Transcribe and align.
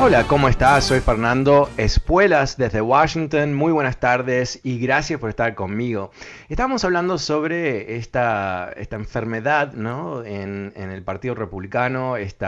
Hola, 0.00 0.28
¿cómo 0.28 0.48
estás? 0.48 0.84
Soy 0.84 1.00
Fernando 1.00 1.68
Espuelas 1.76 2.56
desde 2.56 2.80
Washington. 2.80 3.52
Muy 3.52 3.72
buenas 3.72 3.98
tardes 3.98 4.60
y 4.62 4.78
gracias 4.78 5.18
por 5.18 5.28
estar 5.28 5.56
conmigo. 5.56 6.12
Estamos 6.48 6.84
hablando 6.84 7.18
sobre 7.18 7.96
esta, 7.96 8.72
esta 8.76 8.94
enfermedad 8.94 9.72
¿no? 9.72 10.24
en, 10.24 10.72
el 10.76 11.02
Partido 11.02 11.34
Republicano, 11.34 12.16
este 12.16 12.46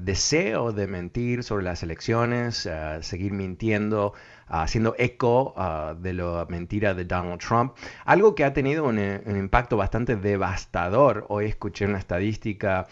deseo 0.00 0.72
de 0.72 0.86
mentir 0.86 1.44
sobre 1.44 1.64
las 1.64 1.82
elecciones, 1.82 2.66
uh, 2.66 3.02
seguir 3.02 3.32
mintiendo, 3.32 4.12
ah, 4.46 4.64
haciendo 4.64 4.94
eco 4.98 5.54
de 5.98 6.12
la 6.12 6.44
mentira 6.50 6.92
de 6.92 7.06
Donald 7.06 7.40
Trump. 7.40 7.74
Algo 8.04 8.34
que 8.34 8.44
ha 8.44 8.52
tenido 8.52 8.84
un, 8.84 8.98
impacto 8.98 9.78
bastante 9.78 10.14
devastador. 10.14 11.24
Hoy 11.30 11.46
escuché 11.46 11.86
una 11.86 11.98
estadística 11.98 12.86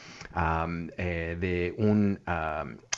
eh, 0.97 1.37
de 1.39 1.75
un 1.77 2.19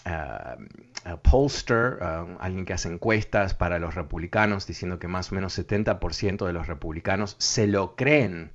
uh, 0.06 1.16
pollster, 1.22 1.98
uh, 2.00 2.36
alguien 2.40 2.64
que 2.64 2.72
hace 2.72 2.88
encuestas 2.88 3.54
para 3.54 3.78
los 3.78 3.94
republicanos, 3.94 4.66
diciendo 4.66 4.98
que 4.98 5.08
más 5.08 5.32
o 5.32 5.34
menos 5.34 5.58
70% 5.58 6.46
de 6.46 6.52
los 6.52 6.66
republicanos 6.66 7.36
se 7.38 7.66
lo 7.66 7.96
creen, 7.96 8.52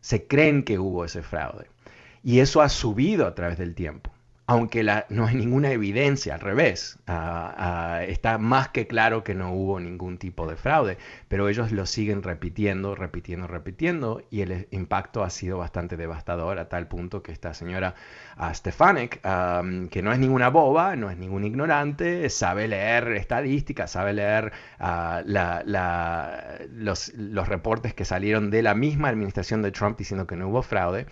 se 0.00 0.26
creen 0.26 0.62
que 0.62 0.78
hubo 0.78 1.04
ese 1.04 1.22
fraude. 1.22 1.68
Y 2.22 2.40
eso 2.40 2.62
ha 2.62 2.68
subido 2.68 3.26
a 3.26 3.34
través 3.34 3.58
del 3.58 3.74
tiempo 3.74 4.15
aunque 4.48 4.84
no 5.08 5.26
hay 5.26 5.34
ninguna 5.34 5.72
evidencia, 5.72 6.34
al 6.34 6.40
revés, 6.40 7.00
ah, 7.08 7.54
ah, 7.56 8.04
está 8.04 8.38
más 8.38 8.68
que 8.68 8.86
claro 8.86 9.24
que 9.24 9.34
no 9.34 9.52
hubo 9.52 9.80
ningún 9.80 10.18
tipo 10.18 10.46
de 10.46 10.54
fraude, 10.54 10.98
pero 11.26 11.48
ellos 11.48 11.72
lo 11.72 11.84
siguen 11.84 12.22
repitiendo, 12.22 12.94
repitiendo, 12.94 13.48
repitiendo, 13.48 14.22
y 14.30 14.42
el 14.42 14.68
impacto 14.70 15.24
ha 15.24 15.30
sido 15.30 15.58
bastante 15.58 15.96
devastador 15.96 16.60
a 16.60 16.68
tal 16.68 16.86
punto 16.86 17.24
que 17.24 17.32
esta 17.32 17.54
señora 17.54 17.96
uh, 18.38 18.54
Stefanik, 18.54 19.20
que 19.20 20.02
no 20.02 20.12
es 20.12 20.18
ninguna 20.20 20.48
boba, 20.48 20.94
no 20.94 21.10
es 21.10 21.18
ningún 21.18 21.42
ignorante, 21.42 22.30
sabe 22.30 22.68
leer 22.68 23.08
estadísticas, 23.12 23.90
sabe 23.90 24.12
leer 24.12 24.52
los, 26.70 27.14
los 27.14 27.48
reportes 27.48 27.94
que 27.94 28.04
salieron 28.04 28.50
de 28.50 28.62
la 28.62 28.76
misma 28.76 29.08
administración 29.08 29.62
de 29.62 29.72
Trump 29.72 29.98
diciendo 29.98 30.28
que 30.28 30.36
no 30.36 30.48
hubo 30.48 30.62
fraude, 30.62 31.06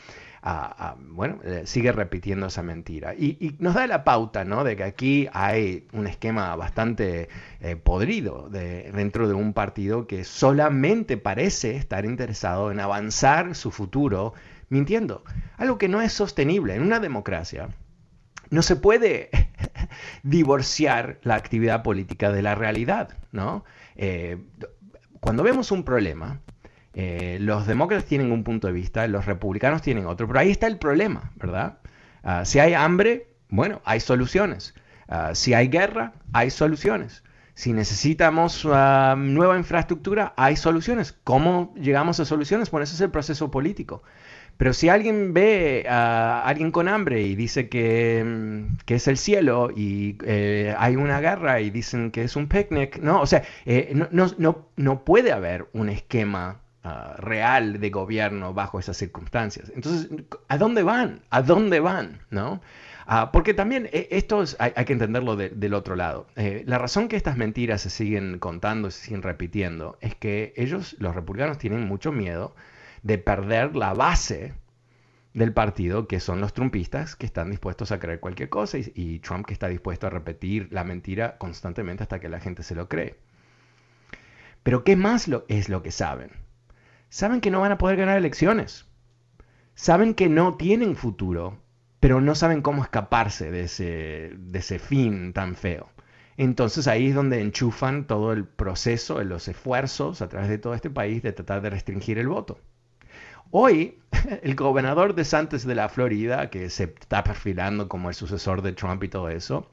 bueno, 0.99 1.38
eh, 1.44 1.62
sigue 1.65 1.93
repitiendo 1.93 2.47
esa 2.47 2.62
mentira. 2.62 3.15
Y, 3.15 3.56
nos 3.60 3.75
da 3.75 3.87
la 3.87 4.05
pauta, 4.05 4.44
¿no? 4.44 4.62
De 4.62 4.77
que 4.77 4.84
aquí 4.84 5.28
hay 5.32 5.87
un 5.93 6.06
esquema 6.06 6.55
bastante 6.56 7.28
eh, 7.60 7.77
podrido 7.77 8.50
dentro 8.50 9.27
de 9.27 9.34
un 9.34 9.54
partido 9.54 10.06
que 10.06 10.25
solamente 10.25 11.16
parece 11.16 11.77
estar 11.77 12.04
interesado 12.04 12.71
en 12.71 12.81
avanzar 12.81 13.54
su 13.54 13.71
futuro 13.71 14.34
mintiendo. 14.69 15.25
Algo 15.56 15.78
que 15.78 15.88
no 15.88 16.03
es 16.03 16.12
sostenible 16.12 16.75
en 16.75 16.83
una 16.83 17.00
democracia. 17.00 17.69
No 18.50 18.60
se 18.60 18.77
puede 18.77 19.31
divorciar 20.22 21.19
la 21.22 21.37
actividad 21.37 21.83
política 21.83 22.31
de 22.33 22.43
la 22.43 22.54
realidad, 22.54 23.16
¿no? 23.33 23.65
Eh, 23.97 24.38
cuando 25.21 25.43
vemos 25.43 25.72
un 25.72 25.84
problema, 25.84 26.41
eh, 26.94 27.38
los 27.41 27.66
demócratas 27.66 28.06
tienen 28.06 28.31
un 28.31 28.44
punto 28.44 28.66
de 28.69 28.72
vista, 28.72 29.06
los 29.09 29.27
republicanos 29.27 29.82
tienen 29.82 30.06
otro, 30.06 30.27
pero 30.27 30.38
ahí 30.38 30.50
está 30.50 30.66
el 30.66 30.78
problema, 30.78 31.32
¿verdad? 31.37 31.78
Ah, 32.22 32.44
si 32.44 32.59
hay 32.59 32.75
hambre, 32.75 33.28
bueno, 33.49 33.81
hay 33.84 34.00
soluciones. 34.00 34.75
Ah, 35.09 35.34
si 35.34 35.54
hay 35.54 35.69
guerra, 35.69 36.15
hay 36.33 36.50
soluciones. 36.50 37.22
Si 37.54 37.72
necesitamos 37.72 38.66
ah, 38.71 39.15
nueva 39.19 39.56
infraestructura, 39.59 40.34
hay 40.37 40.56
soluciones. 40.56 41.12
¿Cómo 41.25 41.75
llegamos 41.77 42.21
a 42.21 42.25
soluciones? 42.25 42.71
Bueno, 42.71 42.84
ese 42.84 42.94
es 42.94 43.00
el 43.00 43.10
proceso 43.10 43.50
político. 43.50 44.03
Pero 44.56 44.72
si 44.72 44.88
alguien 44.88 45.34
ve 45.34 45.87
a 45.88 46.43
alguien 46.44 46.71
con 46.71 46.88
hambre 46.88 47.22
y 47.22 47.34
dice 47.34 47.69
que, 47.69 48.22
mm, 48.25 48.77
es 48.87 49.09
el 49.09 49.19
cielo 49.19 49.71
y 49.75 50.16
eh, 50.25 50.75
hay 50.78 50.97
una 50.97 51.21
guerra 51.21 51.60
y 51.60 51.71
dicen 51.71 52.10
que 52.12 52.22
es 52.22 52.37
un 52.37 52.49
picnic, 52.49 52.99
no, 52.99 53.21
o 53.21 53.27
sea, 53.27 53.43
eh, 53.66 53.93
no, 53.94 54.27
no, 54.38 54.69
no 54.77 55.04
puede 55.04 55.33
haber 55.33 55.69
un 55.72 55.88
esquema 55.88 56.60
Ah, 56.87 57.15
real 57.17 57.81
de 57.81 57.89
gobierno 57.89 58.53
bajo 58.53 58.78
esas 58.78 58.99
circunstancias. 58.99 59.72
Entonces, 59.75 60.11
¿a 60.49 60.59
dónde 60.59 60.83
van? 60.83 61.22
¿A 61.31 61.41
dónde 61.41 61.81
van? 61.81 62.21
¿No? 62.28 62.61
Ah, 63.06 63.31
porque 63.33 63.55
también 63.55 63.89
eh, 63.91 64.09
esto 64.11 64.45
hay, 64.59 64.72
que 64.84 64.93
entenderlo 64.93 65.34
del 65.34 65.72
otro 65.72 65.97
lado. 65.97 66.27
Eh, 66.37 66.62
la 66.67 66.77
razón 66.77 67.09
que 67.09 67.17
estas 67.17 67.39
mentiras 67.39 67.81
se 67.81 67.89
siguen 67.89 68.39
contando, 68.39 68.91
se 68.91 69.03
siguen 69.03 69.22
repitiendo, 69.22 69.97
es 70.03 70.15
que 70.15 70.53
ellos, 70.59 70.95
los 70.99 71.15
republicanos, 71.15 71.56
tienen 71.56 71.87
mucho 71.87 72.12
miedo 72.12 72.55
de 73.03 73.16
perder 73.16 73.77
la 73.77 73.95
base 73.95 74.53
del 75.33 75.55
partido, 75.55 76.06
que 76.06 76.21
son 76.21 76.43
los 76.43 76.53
trumpistas, 76.53 77.16
que 77.16 77.25
están 77.25 77.51
dispuestos 77.51 77.93
a 77.93 77.99
creer 77.99 78.21
cualquier 78.21 78.51
cosa, 78.51 78.77
y, 78.78 79.21
Trump 79.21 79.47
que 79.47 79.55
está 79.55 79.69
dispuesto 79.69 80.06
a 80.06 80.11
repetir 80.11 80.69
la 80.71 80.84
mentira 80.84 81.39
constantemente 81.39 82.03
hasta 82.03 82.21
que 82.21 82.28
la 82.28 82.41
gente 82.41 82.62
se 82.62 82.75
lo 82.75 82.91
cree. 82.91 83.16
Pero 84.62 84.84
¿qué 84.84 84.97
más 84.97 85.28
lo, 85.28 85.47
es 85.49 85.71
lo 85.71 85.83
que 85.83 85.91
saben? 85.91 86.44
Saben 87.14 87.41
que 87.41 87.52
no 87.52 87.60
van 87.60 87.70
a 87.70 87.78
poder 87.78 87.97
ganar 87.97 88.19
elecciones. 88.19 88.86
Saben 89.76 90.14
que 90.14 90.28
no 90.28 90.56
tienen 90.56 90.97
futuro, 90.97 91.60
pero 92.00 92.20
no 92.20 92.34
saben 92.34 92.60
cómo 92.60 92.82
escaparse 92.82 93.52
de 93.52 93.62
ese, 93.62 94.32
de 94.36 94.58
ese 94.58 94.80
fin 94.80 95.32
tan 95.32 95.54
feo. 95.54 95.88
Entonces 96.36 96.88
ahí 96.88 97.10
es 97.10 97.14
donde 97.14 97.41
enchufan 97.41 98.08
todo 98.08 98.32
el 98.32 98.44
proceso, 98.44 99.22
los 99.22 99.47
esfuerzos 99.47 100.22
a 100.22 100.28
través 100.28 100.48
de 100.48 100.58
todo 100.58 100.74
este 100.74 100.91
país 100.91 101.22
de 101.22 101.32
tratar 101.32 101.62
de 101.62 101.70
restringir 101.70 102.19
el 102.19 102.26
voto. 102.26 102.58
Hoy, 103.53 104.00
el 104.42 104.56
gobernador 104.56 105.14
de 105.14 105.24
Santos 105.24 105.64
de 105.64 105.76
la 105.76 105.88
Florida, 105.88 106.50
que 106.50 106.69
se 106.69 106.82
está 106.82 107.22
perfilando 107.22 107.88
como 107.88 108.08
el 108.08 108.16
sucesor 108.16 108.60
de 108.60 108.72
Trump 108.72 109.04
y 109.04 109.08
todo 109.08 109.28
eso, 109.28 109.70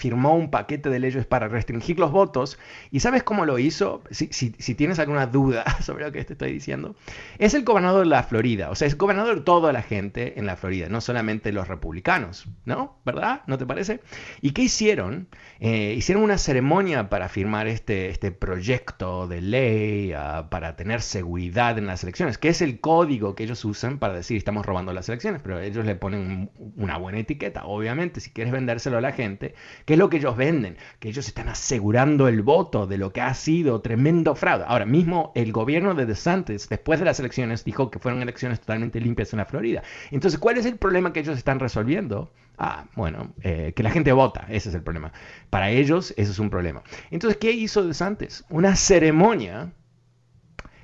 firmó 0.00 0.34
un 0.34 0.50
paquete 0.50 0.88
de 0.88 0.98
leyes 0.98 1.26
para 1.26 1.46
restringir 1.46 1.98
los 1.98 2.10
votos. 2.10 2.58
¿Y 2.90 3.00
sabes 3.00 3.22
cómo 3.22 3.44
lo 3.44 3.58
hizo? 3.58 4.02
Si, 4.10 4.50
tienes 4.74 4.98
alguna 4.98 5.26
duda 5.26 5.64
sobre 5.82 6.06
lo 6.06 6.12
que 6.12 6.24
te 6.24 6.32
estoy 6.32 6.52
diciendo, 6.52 6.96
es 7.38 7.52
el 7.52 7.64
gobernador 7.64 8.04
de 8.04 8.06
la 8.06 8.22
Florida. 8.22 8.70
O 8.70 8.74
sea, 8.74 8.88
es 8.88 8.96
gobernador 8.96 9.36
de 9.36 9.40
toda 9.42 9.74
la 9.74 9.82
gente 9.82 10.38
en 10.38 10.46
la 10.46 10.56
Florida, 10.56 10.88
no 10.88 11.02
solamente 11.02 11.52
los 11.52 11.68
republicanos, 11.68 12.46
¿no? 12.64 12.96
¿Verdad? 13.04 13.42
¿No 13.46 13.58
te 13.58 13.66
parece? 13.66 14.00
¿Y 14.40 14.52
qué 14.52 14.62
hicieron? 14.62 15.28
Eh, 15.60 15.94
hicieron 15.96 16.24
una 16.24 16.38
ceremonia 16.38 17.10
para 17.10 17.28
firmar 17.28 17.66
este, 17.66 18.08
este 18.08 18.32
proyecto 18.32 19.28
de 19.28 19.42
ley 19.42 20.12
ah, 20.14 20.48
para 20.50 20.76
tener 20.76 21.02
seguridad 21.02 21.76
en 21.76 21.86
las 21.86 22.02
elecciones, 22.04 22.38
que 22.38 22.48
es 22.48 22.62
el 22.62 22.80
código 22.80 23.34
que 23.34 23.44
ellos 23.44 23.62
usan 23.66 23.98
para 23.98 24.14
decir 24.14 24.38
estamos 24.38 24.64
robando 24.64 24.94
las 24.94 25.10
elecciones, 25.10 25.42
pero 25.42 25.60
ellos 25.60 25.84
le 25.84 25.94
ponen 25.94 26.50
una 26.76 26.96
buena 26.96 27.18
etiqueta, 27.18 27.66
obviamente, 27.66 28.20
si 28.20 28.30
quieres 28.30 28.50
vendérselo 28.50 28.96
a 28.96 29.02
la 29.02 29.12
gente 29.12 29.54
¿Qué 29.84 29.94
es 29.94 29.98
lo 29.98 30.10
que 30.10 30.18
ellos 30.18 30.36
venden? 30.36 30.76
Que 30.98 31.08
ellos 31.08 31.26
están 31.26 31.48
asegurando 31.48 32.28
el 32.28 32.42
voto 32.42 32.86
de 32.86 32.98
lo 32.98 33.12
que 33.12 33.20
ha 33.20 33.34
sido 33.34 33.80
tremendo 33.80 34.34
fraude. 34.34 34.64
Ahora 34.66 34.86
mismo 34.86 35.32
el 35.34 35.52
gobierno 35.52 35.94
de 35.94 36.06
DeSantis, 36.06 36.68
después 36.68 36.98
de 36.98 37.06
las 37.06 37.20
elecciones, 37.20 37.64
dijo 37.64 37.90
que 37.90 37.98
fueron 37.98 38.22
elecciones 38.22 38.60
totalmente 38.60 39.00
limpias 39.00 39.32
en 39.32 39.38
la 39.38 39.46
Florida. 39.46 39.82
Entonces, 40.10 40.38
¿cuál 40.38 40.58
es 40.58 40.66
el 40.66 40.76
problema 40.76 41.12
que 41.12 41.20
ellos 41.20 41.36
están 41.36 41.60
resolviendo? 41.60 42.32
Ah, 42.58 42.84
bueno, 42.94 43.32
eh, 43.42 43.72
que 43.74 43.82
la 43.82 43.90
gente 43.90 44.12
vota, 44.12 44.46
ese 44.50 44.68
es 44.68 44.74
el 44.74 44.82
problema. 44.82 45.12
Para 45.48 45.70
ellos, 45.70 46.12
ese 46.16 46.30
es 46.30 46.38
un 46.38 46.50
problema. 46.50 46.82
Entonces, 47.10 47.38
¿qué 47.38 47.52
hizo 47.52 47.86
DeSantis? 47.86 48.44
Una 48.50 48.76
ceremonia 48.76 49.72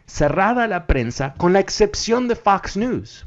cerrada 0.06 0.64
a 0.64 0.68
la 0.68 0.86
prensa, 0.86 1.34
con 1.36 1.52
la 1.52 1.60
excepción 1.60 2.28
de 2.28 2.36
Fox 2.36 2.76
News. 2.76 3.26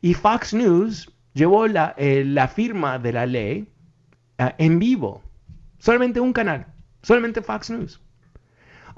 Y 0.00 0.14
Fox 0.14 0.54
News 0.54 1.12
llevó 1.34 1.66
la, 1.68 1.94
eh, 1.98 2.24
la 2.26 2.48
firma 2.48 2.98
de 2.98 3.12
la 3.12 3.26
ley 3.26 3.68
uh, 4.38 4.50
en 4.58 4.78
vivo. 4.78 5.22
Solamente 5.78 6.20
un 6.20 6.32
canal, 6.32 6.66
solamente 7.02 7.42
Fox 7.42 7.70
News. 7.70 8.00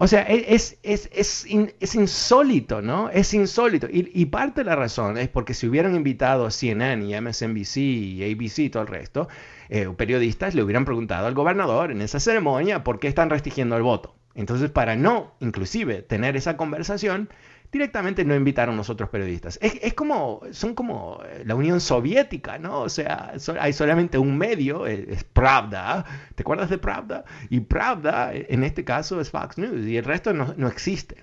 O 0.03 0.07
sea, 0.07 0.23
e, 0.23 0.55
es, 0.55 0.79
es, 0.83 1.11
es, 1.13 1.47
es 1.79 1.95
insólito, 1.95 2.81
¿no? 2.81 3.11
Es 3.11 3.35
insólito. 3.35 3.87
Y, 3.87 4.11
y, 4.15 4.25
parte 4.27 4.63
de 4.63 4.65
la 4.65 4.75
razón 4.75 5.19
es 5.19 5.29
porque 5.29 5.53
si 5.53 5.67
hubieran 5.67 5.95
invitado 5.95 6.47
a 6.47 6.51
CNN 6.51 7.05
y 7.05 7.21
MSNBC 7.21 7.77
y 7.77 8.33
ABC 8.33 8.61
y 8.61 8.71
todo 8.71 8.83
el 8.83 8.89
resto, 8.89 9.29
eh, 9.69 9.93
periodistas 9.97 10.55
le 10.55 10.63
hubieran 10.63 10.87
preguntado 10.87 11.27
al 11.27 11.35
gobernador 11.35 11.91
en 11.93 12.01
esa 12.01 12.19
ceremonia 12.19 12.83
por 12.83 12.99
qué 12.99 13.09
están 13.09 13.29
restringiendo 13.29 13.77
el 13.77 13.83
voto. 13.83 14.17
Entonces, 14.35 14.71
para 14.71 14.97
no, 14.97 15.35
inclusive, 15.41 16.01
tener 16.01 16.35
esa 16.35 16.57
conversación, 16.57 17.29
directamente 17.73 18.25
no 18.25 18.35
invitaron 18.35 18.75
a 18.75 18.79
los 18.79 18.91
otros 18.91 19.11
periodistas. 19.11 19.59
Es, 19.63 19.95
como, 19.95 20.41
son 20.51 20.75
como 20.75 21.21
eh, 21.25 21.45
la 21.45 21.55
Unión 21.55 21.81
Soviética, 21.81 22.59
¿no? 22.59 22.81
O 22.81 22.89
sea, 22.89 23.33
hay 23.61 23.73
solamente 23.73 24.19
un 24.19 24.37
medio, 24.37 24.85
eh, 24.87 25.07
es, 25.09 25.23
Pravda, 25.25 26.05
¿te 26.35 26.43
acuerdas 26.43 26.69
de 26.71 26.79
Pravda? 26.79 27.25
Y 27.49 27.61
Pravda, 27.61 28.35
eh, 28.35 28.47
en 28.51 28.65
este 28.65 28.85
caso, 28.85 29.21
es 29.21 29.31
Fox 29.31 29.57
News 29.59 29.87
y 29.87 29.97
el 29.97 30.05
resto 30.05 30.33
no, 30.33 30.67
existe. 30.69 31.23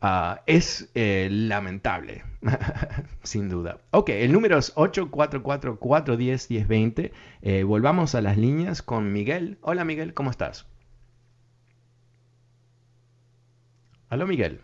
Ah, 0.00 0.42
es 0.46 0.90
lamentable, 0.94 2.24
sin 3.22 3.48
duda. 3.48 3.78
Ok, 3.90 4.10
el 4.10 4.32
número 4.32 4.58
es 4.58 4.74
844-410-1020. 4.74 7.64
volvamos 7.64 8.14
a 8.14 8.20
las 8.20 8.36
líneas 8.36 8.82
con 8.82 9.14
Miguel. 9.14 9.56
Hola 9.62 9.86
Miguel, 9.86 10.12
¿cómo 10.12 10.30
estás? 10.30 10.66
Hola 14.14 14.26
Miguel. 14.26 14.60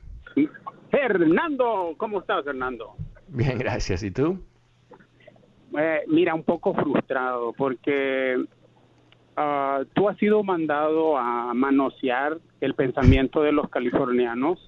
Fernando, 0.92 1.94
¿cómo 1.96 2.20
estás, 2.20 2.44
Fernando? 2.44 2.94
Bien, 3.26 3.58
gracias. 3.58 4.04
¿Y 4.04 4.12
tú? 4.12 4.38
Eh, 5.76 6.02
mira, 6.06 6.36
un 6.36 6.44
poco 6.44 6.72
frustrado 6.72 7.52
porque 7.54 8.36
uh, 8.38 9.84
tú 9.92 10.08
has 10.08 10.16
sido 10.18 10.44
mandado 10.44 11.18
a 11.18 11.52
manosear 11.52 12.38
el 12.60 12.74
pensamiento 12.74 13.42
de 13.42 13.50
los 13.50 13.68
californianos 13.70 14.60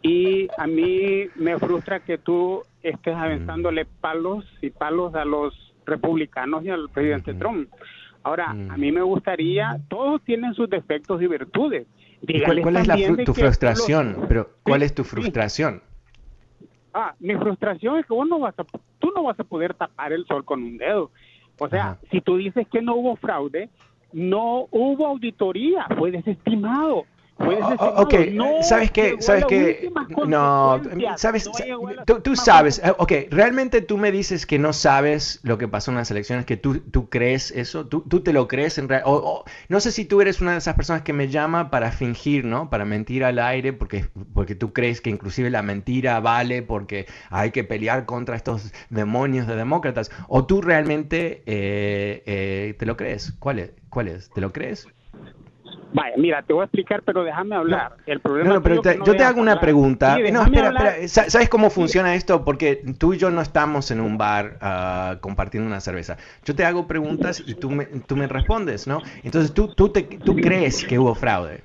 y 0.00 0.46
a 0.56 0.68
mí 0.68 1.24
me 1.34 1.58
frustra 1.58 1.98
que 1.98 2.18
tú 2.18 2.62
estés 2.84 3.16
aventándole 3.16 3.84
palos 3.84 4.44
y 4.62 4.70
palos 4.70 5.12
a 5.16 5.24
los 5.24 5.74
republicanos 5.86 6.64
y 6.64 6.70
al 6.70 6.88
presidente 6.88 7.34
Trump. 7.34 7.68
Ahora, 8.22 8.50
a 8.50 8.76
mí 8.76 8.92
me 8.92 9.02
gustaría, 9.02 9.80
todos 9.88 10.22
tienen 10.22 10.54
sus 10.54 10.70
defectos 10.70 11.20
y 11.20 11.26
virtudes, 11.26 11.88
¿Cuál, 12.44 12.76
es 12.76 12.86
la 12.86 13.24
tu 13.24 13.34
frustración? 13.34 14.26
Pero, 14.28 14.50
¿cuál 14.62 14.82
es 14.82 14.94
tu 14.94 15.04
frustración? 15.04 15.82
Ah, 16.92 17.14
mi 17.20 17.34
frustración 17.36 17.98
es 17.98 18.06
que 18.06 18.14
vos 18.14 18.28
no 18.28 18.40
vas 18.40 18.58
a, 18.58 18.64
tú 18.98 19.12
no 19.14 19.22
vas 19.22 19.38
a 19.38 19.44
poder 19.44 19.74
tapar 19.74 20.12
el 20.12 20.26
sol 20.26 20.44
con 20.44 20.62
un 20.62 20.78
dedo. 20.78 21.10
O 21.58 21.68
sea, 21.68 21.98
si 22.10 22.20
tú 22.20 22.36
dices 22.36 22.66
que 22.68 22.80
no 22.80 22.96
hubo 22.96 23.16
fraude, 23.16 23.68
no 24.12 24.66
hubo 24.70 25.06
auditoría, 25.06 25.86
fue 25.96 26.10
desestimado. 26.10 27.04
Oh, 27.40 28.02
ok, 28.02 28.14
¿sabes 28.62 28.90
qué? 28.90 29.16
¿Sabes 29.20 29.44
qué? 29.46 29.90
No, 30.26 30.80
¿sabes? 31.16 31.48
tú, 32.22 32.34
sabes, 32.34 32.80
eh, 32.84 32.92
ok, 32.98 33.12
realmente 33.30 33.80
tú 33.80 33.96
me 33.96 34.10
dices 34.10 34.44
que 34.44 34.58
no 34.58 34.72
sabes 34.72 35.38
lo 35.44 35.56
que 35.56 35.68
pasó 35.68 35.92
en 35.92 35.98
las 35.98 36.10
elecciones, 36.10 36.46
que 36.46 36.56
tú, 36.56 36.80
tú 36.80 37.08
crees 37.08 37.52
eso, 37.52 37.86
tú, 37.86 38.00
tú 38.00 38.22
te 38.22 38.32
lo 38.32 38.48
crees 38.48 38.78
en 38.78 38.88
realidad. 38.88 39.12
no 39.68 39.80
sé 39.80 39.92
si 39.92 40.04
tú 40.04 40.20
eres 40.20 40.40
una 40.40 40.52
de 40.52 40.58
esas 40.58 40.74
personas 40.74 41.02
que 41.02 41.12
me 41.12 41.28
llama 41.28 41.70
para 41.70 41.92
fingir, 41.92 42.44
¿no? 42.44 42.70
Para 42.70 42.84
mentir 42.84 43.24
al 43.24 43.38
aire, 43.38 43.72
porque, 43.72 44.08
porque 44.34 44.56
tú 44.56 44.72
crees 44.72 45.00
que 45.00 45.10
inclusive 45.10 45.48
la 45.50 45.62
mentira 45.62 46.18
vale 46.20 46.62
porque 46.62 47.06
hay 47.30 47.52
que 47.52 47.62
pelear 47.62 48.04
contra 48.04 48.34
estos 48.34 48.72
demonios 48.90 49.46
de 49.46 49.54
demócratas. 49.54 50.10
¿O 50.26 50.44
tú 50.44 50.60
realmente 50.60 51.42
eh, 51.46 52.22
eh, 52.26 52.74
te 52.78 52.86
lo 52.86 52.96
crees? 52.96 53.32
¿Cuál 53.38 53.60
es? 53.60 53.70
¿Cuál 53.90 54.08
es? 54.08 54.28
¿Te 54.30 54.40
lo 54.40 54.52
crees? 54.52 54.88
Vaya, 55.92 56.14
mira, 56.18 56.42
te 56.42 56.52
voy 56.52 56.62
a 56.62 56.64
explicar, 56.64 57.02
pero 57.02 57.24
déjame 57.24 57.56
hablar. 57.56 57.96
El 58.06 58.20
problema 58.20 58.54
no, 58.54 58.62
pero 58.62 58.82
yo 58.82 59.16
te 59.16 59.22
hago 59.22 59.40
una 59.40 59.58
pregunta. 59.58 60.18
no, 60.30 60.42
espera, 60.42 60.98
espera. 60.98 61.30
¿Sabes 61.30 61.48
cómo 61.48 61.70
funciona 61.70 62.14
esto? 62.14 62.44
Porque 62.44 62.82
tú 62.98 63.14
y 63.14 63.18
yo 63.18 63.30
no 63.30 63.40
estamos 63.40 63.90
en 63.90 64.00
un 64.00 64.18
bar 64.18 64.58
uh, 64.60 65.20
compartiendo 65.20 65.66
una 65.66 65.80
cerveza. 65.80 66.18
Yo 66.44 66.54
te 66.54 66.64
hago 66.64 66.86
preguntas 66.86 67.42
y 67.46 67.54
tú 67.54 67.70
me, 67.70 67.86
tú 67.86 68.16
me 68.16 68.26
respondes, 68.26 68.86
¿no? 68.86 69.02
Entonces, 69.22 69.54
¿tú, 69.54 69.68
tú, 69.68 69.88
te, 69.88 70.02
¿tú 70.02 70.34
crees 70.36 70.84
que 70.84 70.98
hubo 70.98 71.14
fraude? 71.14 71.62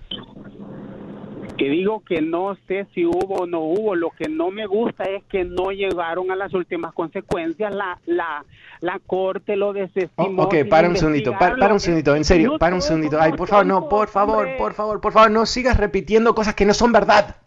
Que 1.55 1.69
digo 1.69 2.03
que 2.03 2.21
no 2.21 2.55
sé 2.67 2.87
si 2.93 3.05
hubo 3.05 3.35
o 3.35 3.45
no 3.47 3.59
hubo. 3.61 3.95
Lo 3.95 4.09
que 4.11 4.29
no 4.29 4.51
me 4.51 4.65
gusta 4.65 5.03
es 5.03 5.23
que 5.25 5.43
no 5.43 5.71
llegaron 5.71 6.31
a 6.31 6.35
las 6.35 6.53
últimas 6.53 6.93
consecuencias. 6.93 7.73
La, 7.73 7.99
la, 8.05 8.45
la 8.81 8.99
corte 8.99 9.55
lo 9.55 9.73
desestimó. 9.73 10.43
Oh, 10.43 10.45
ok, 10.45 10.55
para 10.69 10.89
un 10.89 10.97
segundito, 10.97 11.37
para, 11.37 11.73
un 11.73 11.79
segundito, 11.79 12.15
en 12.15 12.23
serio, 12.23 12.57
para 12.57 12.75
un 12.75 12.81
segundito. 12.81 13.19
Ay, 13.19 13.33
por 13.33 13.47
favor, 13.47 13.65
no, 13.65 13.89
por 13.89 14.07
favor, 14.07 14.47
por 14.57 14.73
favor, 14.73 15.01
por 15.01 15.13
favor, 15.13 15.31
no 15.31 15.45
sigas 15.45 15.77
repitiendo 15.77 16.35
cosas 16.35 16.55
que 16.55 16.65
no 16.65 16.73
son 16.73 16.91
verdad. 16.91 17.37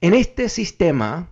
En 0.00 0.14
este 0.14 0.48
sistema 0.48 1.28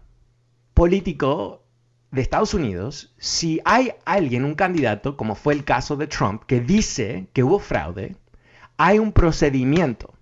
político 0.75 1.63
de 2.11 2.21
Estados 2.23 2.55
Unidos, 2.55 3.15
si 3.19 3.61
hay 3.65 3.93
alguien, 4.05 4.45
un 4.45 4.55
candidato, 4.55 5.17
como 5.17 5.35
fue 5.35 5.55
el 5.55 5.65
caso 5.65 5.97
de 5.97 6.07
Trump, 6.07 6.43
que 6.47 6.61
dice 6.61 7.29
que 7.33 7.45
hubo 7.45 7.59
fraude, 7.59 8.17
hay 8.77 8.99
un 8.99 9.13
procedimiento 9.13 10.16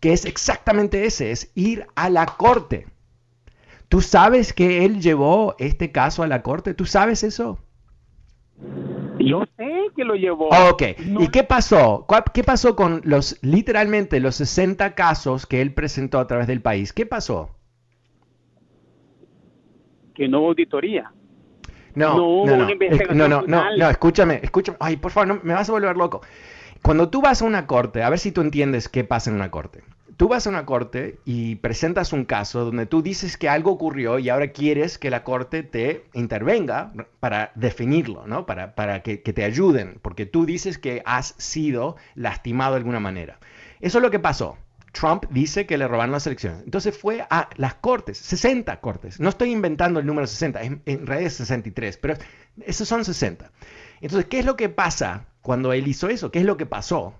que 0.00 0.12
es 0.12 0.24
exactamente 0.24 1.04
ese, 1.06 1.30
es 1.30 1.52
ir 1.54 1.86
a 1.94 2.10
la 2.10 2.26
corte. 2.26 2.86
¿Tú 3.88 4.00
sabes 4.00 4.52
que 4.52 4.84
él 4.84 5.00
llevó 5.00 5.54
este 5.58 5.92
caso 5.92 6.22
a 6.22 6.26
la 6.26 6.42
corte? 6.42 6.74
¿Tú 6.74 6.86
sabes 6.86 7.22
eso? 7.22 7.58
Yo 9.18 9.44
sé 9.56 9.90
que 9.94 10.04
lo 10.04 10.14
llevó. 10.14 10.48
Ok, 10.70 10.82
¿y 11.20 11.28
qué 11.28 11.44
pasó? 11.44 12.06
¿Qué 12.34 12.44
pasó 12.44 12.76
con 12.76 13.00
los, 13.04 13.38
literalmente, 13.42 14.20
los 14.20 14.36
60 14.36 14.94
casos 14.94 15.46
que 15.46 15.60
él 15.60 15.72
presentó 15.72 16.18
a 16.18 16.26
través 16.26 16.46
del 16.46 16.60
país? 16.60 16.92
¿Qué 16.92 17.06
pasó? 17.06 17.50
Que 20.14 20.28
no 20.28 20.40
hubo 20.40 20.48
auditoría. 20.48 21.12
No, 21.94 22.44
no, 22.44 22.56
no, 22.56 22.56
no, 22.56 22.66
no, 22.66 23.28
no, 23.28 23.42
no, 23.46 23.76
no, 23.76 23.90
escúchame, 23.90 24.40
escúchame. 24.42 24.76
Ay, 24.80 24.96
por 24.96 25.12
favor, 25.12 25.28
no, 25.28 25.40
me 25.42 25.54
vas 25.54 25.68
a 25.68 25.72
volver 25.72 25.96
loco. 25.96 26.20
Cuando 26.82 27.08
tú 27.08 27.22
vas 27.22 27.40
a 27.40 27.46
una 27.46 27.66
corte, 27.66 28.02
a 28.02 28.10
ver 28.10 28.18
si 28.18 28.32
tú 28.32 28.42
entiendes 28.42 28.88
qué 28.88 29.02
pasa 29.02 29.30
en 29.30 29.36
una 29.36 29.50
corte. 29.50 29.82
Tú 30.16 30.28
vas 30.28 30.46
a 30.46 30.50
una 30.50 30.64
corte 30.64 31.18
y 31.26 31.56
presentas 31.56 32.14
un 32.14 32.24
caso 32.24 32.64
donde 32.64 32.86
tú 32.86 33.02
dices 33.02 33.36
que 33.36 33.50
algo 33.50 33.70
ocurrió 33.70 34.18
y 34.18 34.30
ahora 34.30 34.50
quieres 34.50 34.96
que 34.96 35.10
la 35.10 35.24
corte 35.24 35.62
te 35.62 36.06
intervenga 36.14 36.92
para 37.20 37.52
definirlo, 37.54 38.26
¿no? 38.26 38.46
Para, 38.46 38.74
para 38.74 39.02
que, 39.02 39.18
te 39.18 39.44
ayuden, 39.44 39.98
porque 40.00 40.24
tú 40.24 40.46
dices 40.46 40.78
que 40.78 41.02
has 41.04 41.34
sido 41.36 41.96
lastimado 42.14 42.72
de 42.72 42.78
alguna 42.78 42.98
manera. 42.98 43.38
Eso 43.80 43.98
es 43.98 44.02
lo 44.02 44.10
que 44.10 44.18
pasó. 44.18 44.56
Trump 44.92 45.26
dice 45.28 45.66
que 45.66 45.76
le 45.76 45.86
robaron 45.86 46.12
las 46.12 46.26
elecciones. 46.26 46.62
Entonces 46.64 46.96
fue 46.96 47.26
a 47.28 47.50
las 47.56 47.74
cortes, 47.74 48.16
60 48.16 48.80
cortes. 48.80 49.20
No 49.20 49.28
estoy 49.28 49.52
inventando 49.52 50.00
el 50.00 50.06
número 50.06 50.26
60, 50.26 50.62
en 50.62 51.06
realidad 51.06 51.26
es 51.26 51.34
63, 51.34 51.98
pero 51.98 52.14
esos 52.64 52.88
son 52.88 53.04
60. 53.04 53.50
Entonces, 54.00 54.26
¿qué 54.30 54.38
es 54.38 54.46
lo 54.46 54.56
que 54.56 54.70
pasa 54.70 55.26
cuando 55.42 55.74
él 55.74 55.86
hizo 55.86 56.08
eso? 56.08 56.30
¿Qué 56.30 56.38
es 56.38 56.46
lo 56.46 56.56
que 56.56 56.64
pasó 56.64 57.14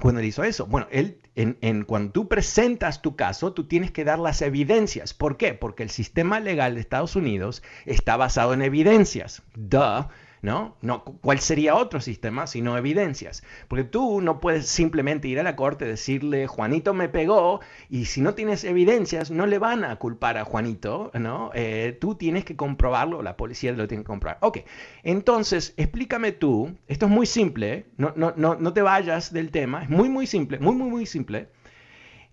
cuando 0.00 0.20
él 0.20 0.26
hizo 0.26 0.44
eso? 0.44 0.66
Bueno, 0.66 0.86
él, 0.90 1.18
en, 1.34 1.58
en, 1.60 1.84
cuando 1.84 2.12
tú 2.12 2.28
presentas 2.28 3.02
tu 3.02 3.16
caso, 3.16 3.52
tú 3.52 3.66
tienes 3.66 3.90
que 3.90 4.04
dar 4.04 4.18
las 4.18 4.42
evidencias. 4.42 5.14
¿Por 5.14 5.36
qué? 5.36 5.54
Porque 5.54 5.82
el 5.82 5.90
sistema 5.90 6.40
legal 6.40 6.74
de 6.74 6.80
Estados 6.80 7.16
Unidos 7.16 7.62
está 7.86 8.16
basado 8.16 8.54
en 8.54 8.62
evidencias. 8.62 9.42
Duh. 9.54 10.06
¿No? 10.44 10.76
No, 10.82 11.04
¿Cuál 11.04 11.40
sería 11.40 11.74
otro 11.74 12.00
sistema 12.00 12.46
sino 12.46 12.76
evidencias? 12.76 13.42
Porque 13.66 13.84
tú 13.84 14.20
no 14.20 14.40
puedes 14.40 14.66
simplemente 14.66 15.26
ir 15.26 15.40
a 15.40 15.42
la 15.42 15.56
corte 15.56 15.86
decirle, 15.86 16.46
Juanito 16.46 16.92
me 16.92 17.08
pegó, 17.08 17.60
y 17.88 18.04
si 18.04 18.20
no 18.20 18.34
tienes 18.34 18.62
evidencias, 18.64 19.30
no 19.30 19.46
le 19.46 19.58
van 19.58 19.84
a 19.84 19.96
culpar 19.96 20.36
a 20.36 20.44
Juanito, 20.44 21.10
¿no? 21.14 21.50
Eh, 21.54 21.96
tú 21.98 22.14
tienes 22.14 22.44
que 22.44 22.56
comprobarlo, 22.56 23.22
la 23.22 23.38
policía 23.38 23.72
lo 23.72 23.88
tiene 23.88 24.04
que 24.04 24.08
comprobar. 24.08 24.36
Ok, 24.42 24.58
entonces, 25.02 25.72
explícame 25.78 26.32
tú, 26.32 26.76
esto 26.88 27.06
es 27.06 27.12
muy 27.12 27.24
simple, 27.26 27.86
no, 27.96 28.12
no, 28.14 28.34
no, 28.36 28.54
no 28.54 28.72
te 28.74 28.82
vayas 28.82 29.32
del 29.32 29.50
tema, 29.50 29.84
es 29.84 29.88
muy, 29.88 30.10
muy 30.10 30.26
simple, 30.26 30.58
muy, 30.58 30.74
muy, 30.74 30.90
muy 30.90 31.06
simple. 31.06 31.48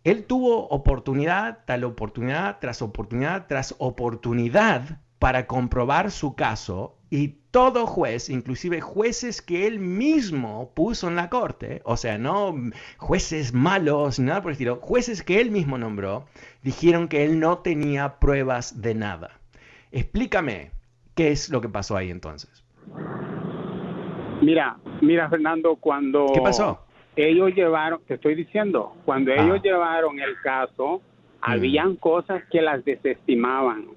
Él 0.04 0.26
tuvo 0.26 0.68
oportunidad, 0.68 1.60
tal 1.66 1.86
oportunidad, 1.86 2.60
tras 2.60 2.82
oportunidad, 2.82 3.48
tras 3.48 3.74
oportunidad 3.78 5.00
para 5.18 5.48
comprobar 5.48 6.12
su 6.12 6.36
caso 6.36 6.98
Y 7.14 7.36
todo 7.52 7.86
juez, 7.88 8.30
inclusive 8.30 8.80
jueces 8.80 9.42
que 9.42 9.68
él 9.68 9.80
mismo 9.80 10.72
puso 10.74 11.10
en 11.10 11.18
la 11.18 11.30
corte, 11.30 11.82
o 11.84 11.98
sea, 11.98 12.18
no 12.18 12.56
jueces 12.98 13.54
malos, 13.54 14.18
nada 14.18 14.42
por 14.42 14.52
el 14.52 14.54
estilo, 14.54 14.78
jueces 14.78 15.22
que 15.22 15.42
él 15.42 15.52
mismo 15.52 15.78
nombró, 15.78 16.26
dijeron 16.64 17.10
que 17.10 17.26
él 17.26 17.38
no 17.42 17.58
tenía 17.58 18.18
pruebas 18.20 18.82
de 18.82 18.96
nada. 18.96 19.32
Explícame 19.92 20.72
qué 21.14 21.32
es 21.32 21.50
lo 21.50 21.60
que 21.60 21.68
pasó 21.68 21.98
ahí 21.98 22.10
entonces. 22.10 22.64
Mira, 24.42 24.78
mira 25.02 25.30
Fernando, 25.30 25.76
cuando... 25.76 26.28
¿Qué 26.34 26.40
pasó? 26.40 26.80
Ellos 27.18 27.54
llevaron, 27.54 28.00
te 28.08 28.14
estoy 28.14 28.36
diciendo, 28.36 28.96
cuando 29.04 29.34
ellos 29.34 29.58
Ah. 29.60 29.62
llevaron 29.62 30.18
el 30.18 30.34
caso, 30.42 31.02
habían 31.42 31.98
cosas 31.98 32.42
que 32.50 32.62
las 32.62 32.86
desestimaban. 32.86 33.88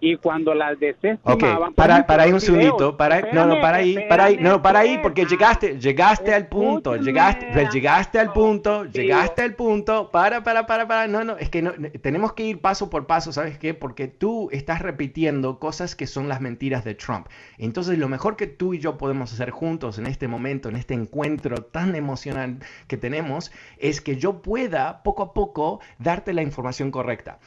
Y 0.00 0.16
cuando 0.16 0.54
las 0.54 0.78
desestimaban... 0.78 1.74
para, 1.74 1.96
por 1.98 2.06
para 2.06 2.22
ahí 2.24 2.32
un 2.32 2.40
segundito, 2.40 2.96
para, 2.96 3.20
no, 3.32 3.46
no, 3.46 3.60
para 3.60 3.78
ahí, 3.78 3.96
para 4.08 4.24
ahí, 4.24 4.38
no, 4.40 4.62
para 4.62 4.80
ahí, 4.80 4.98
porque 5.02 5.24
llegaste, 5.24 5.78
llegaste 5.78 6.34
al 6.34 6.48
punto, 6.48 6.96
llegaste, 6.96 7.48
pues, 7.52 7.72
llegaste 7.72 8.18
al 8.18 8.32
punto, 8.32 8.84
llegaste 8.84 9.42
al 9.42 9.54
punto, 9.54 10.10
para, 10.10 10.42
para, 10.42 10.66
para, 10.66 10.86
para, 10.86 11.06
no, 11.06 11.24
no, 11.24 11.36
es 11.36 11.50
que 11.50 11.62
no, 11.62 11.72
tenemos 12.00 12.32
que 12.32 12.44
ir 12.44 12.60
paso 12.60 12.90
por 12.90 13.06
paso, 13.06 13.32
¿sabes 13.32 13.58
qué? 13.58 13.74
Porque 13.74 14.08
tú 14.08 14.48
estás 14.52 14.80
repitiendo 14.80 15.58
cosas 15.58 15.94
que 15.94 16.06
son 16.06 16.28
las 16.28 16.40
mentiras 16.40 16.84
de 16.84 16.94
Trump. 16.94 17.26
Entonces, 17.58 17.98
lo 17.98 18.08
mejor 18.08 18.36
que 18.36 18.46
tú 18.46 18.74
y 18.74 18.78
yo 18.78 18.98
podemos 18.98 19.32
hacer 19.32 19.50
juntos 19.50 19.98
en 19.98 20.06
este 20.06 20.28
momento, 20.28 20.68
en 20.68 20.76
este 20.76 20.94
encuentro 20.94 21.56
tan 21.62 21.94
emocional 21.94 22.58
que 22.86 22.96
tenemos, 22.96 23.52
es 23.78 24.00
que 24.00 24.16
yo 24.16 24.42
pueda 24.42 25.02
poco 25.02 25.22
a 25.22 25.32
poco 25.32 25.80
darte 25.98 26.32
la 26.32 26.42
información 26.42 26.90
correcta. 26.90 27.38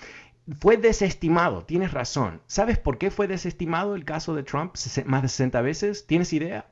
Fue 0.59 0.77
desestimado, 0.77 1.63
tienes 1.63 1.93
razón. 1.93 2.41
¿Sabes 2.47 2.77
por 2.77 2.97
qué 2.97 3.11
fue 3.11 3.27
desestimado 3.27 3.95
el 3.95 4.03
caso 4.03 4.35
de 4.35 4.43
Trump 4.43 4.75
más 5.05 5.21
de 5.21 5.29
60 5.29 5.61
veces? 5.61 6.05
¿Tienes 6.05 6.33
idea? 6.33 6.65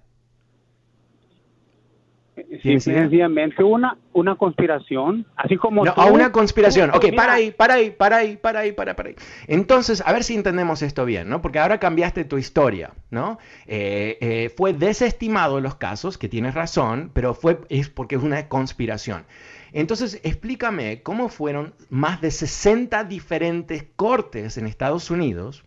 ¿Tienes 2.36 2.62
Simple 2.64 2.74
y 2.74 2.96
idea? 2.96 3.04
sencillamente 3.04 3.64
una, 3.64 3.98
una 4.14 4.36
conspiración, 4.36 5.26
así 5.36 5.58
como 5.58 5.86
No, 5.86 5.94
tú- 5.94 6.02
una 6.14 6.32
conspiración. 6.32 6.92
tú- 6.92 6.98
Ok, 6.98 7.04
mira, 7.06 7.18
para 7.18 7.34
ahí, 7.34 7.52
para 7.52 7.74
ahí, 7.76 7.92
para 7.92 8.18
ahí, 8.18 8.38
para 8.38 8.60
ahí, 8.62 8.72
para, 8.72 8.96
para 8.96 9.10
ahí. 9.10 9.16
Entonces, 9.48 10.02
a 10.06 10.12
ver 10.14 10.24
si 10.24 10.36
entendemos 10.36 10.82
esto 10.82 11.06
bien, 11.06 11.30
¿no? 11.30 11.42
Porque 11.42 11.60
ahora 11.60 11.80
cambiaste 11.80 12.24
tu 12.26 12.38
historia, 12.38 12.92
¿no? 13.10 13.38
Eh, 13.68 14.18
eh, 14.22 14.54
fue 14.56 14.74
desestimado 14.74 15.60
los 15.62 15.76
casos, 15.76 16.18
que 16.18 16.30
tienes 16.30 16.56
razón, 16.56 17.12
pero 17.14 17.34
fue, 17.34 17.60
es 17.70 17.90
porque 17.90 18.16
es 18.16 18.24
una 18.24 18.48
conspiración. 18.48 19.26
Entonces, 19.74 20.20
explícame 20.24 21.02
cómo 21.02 21.30
fueron 21.30 21.74
más 21.90 22.22
de 22.22 22.32
60 22.32 23.04
diferentes 23.06 23.86
cortes 23.96 24.58
en 24.58 24.68
Estados 24.68 25.10
Unidos, 25.12 25.64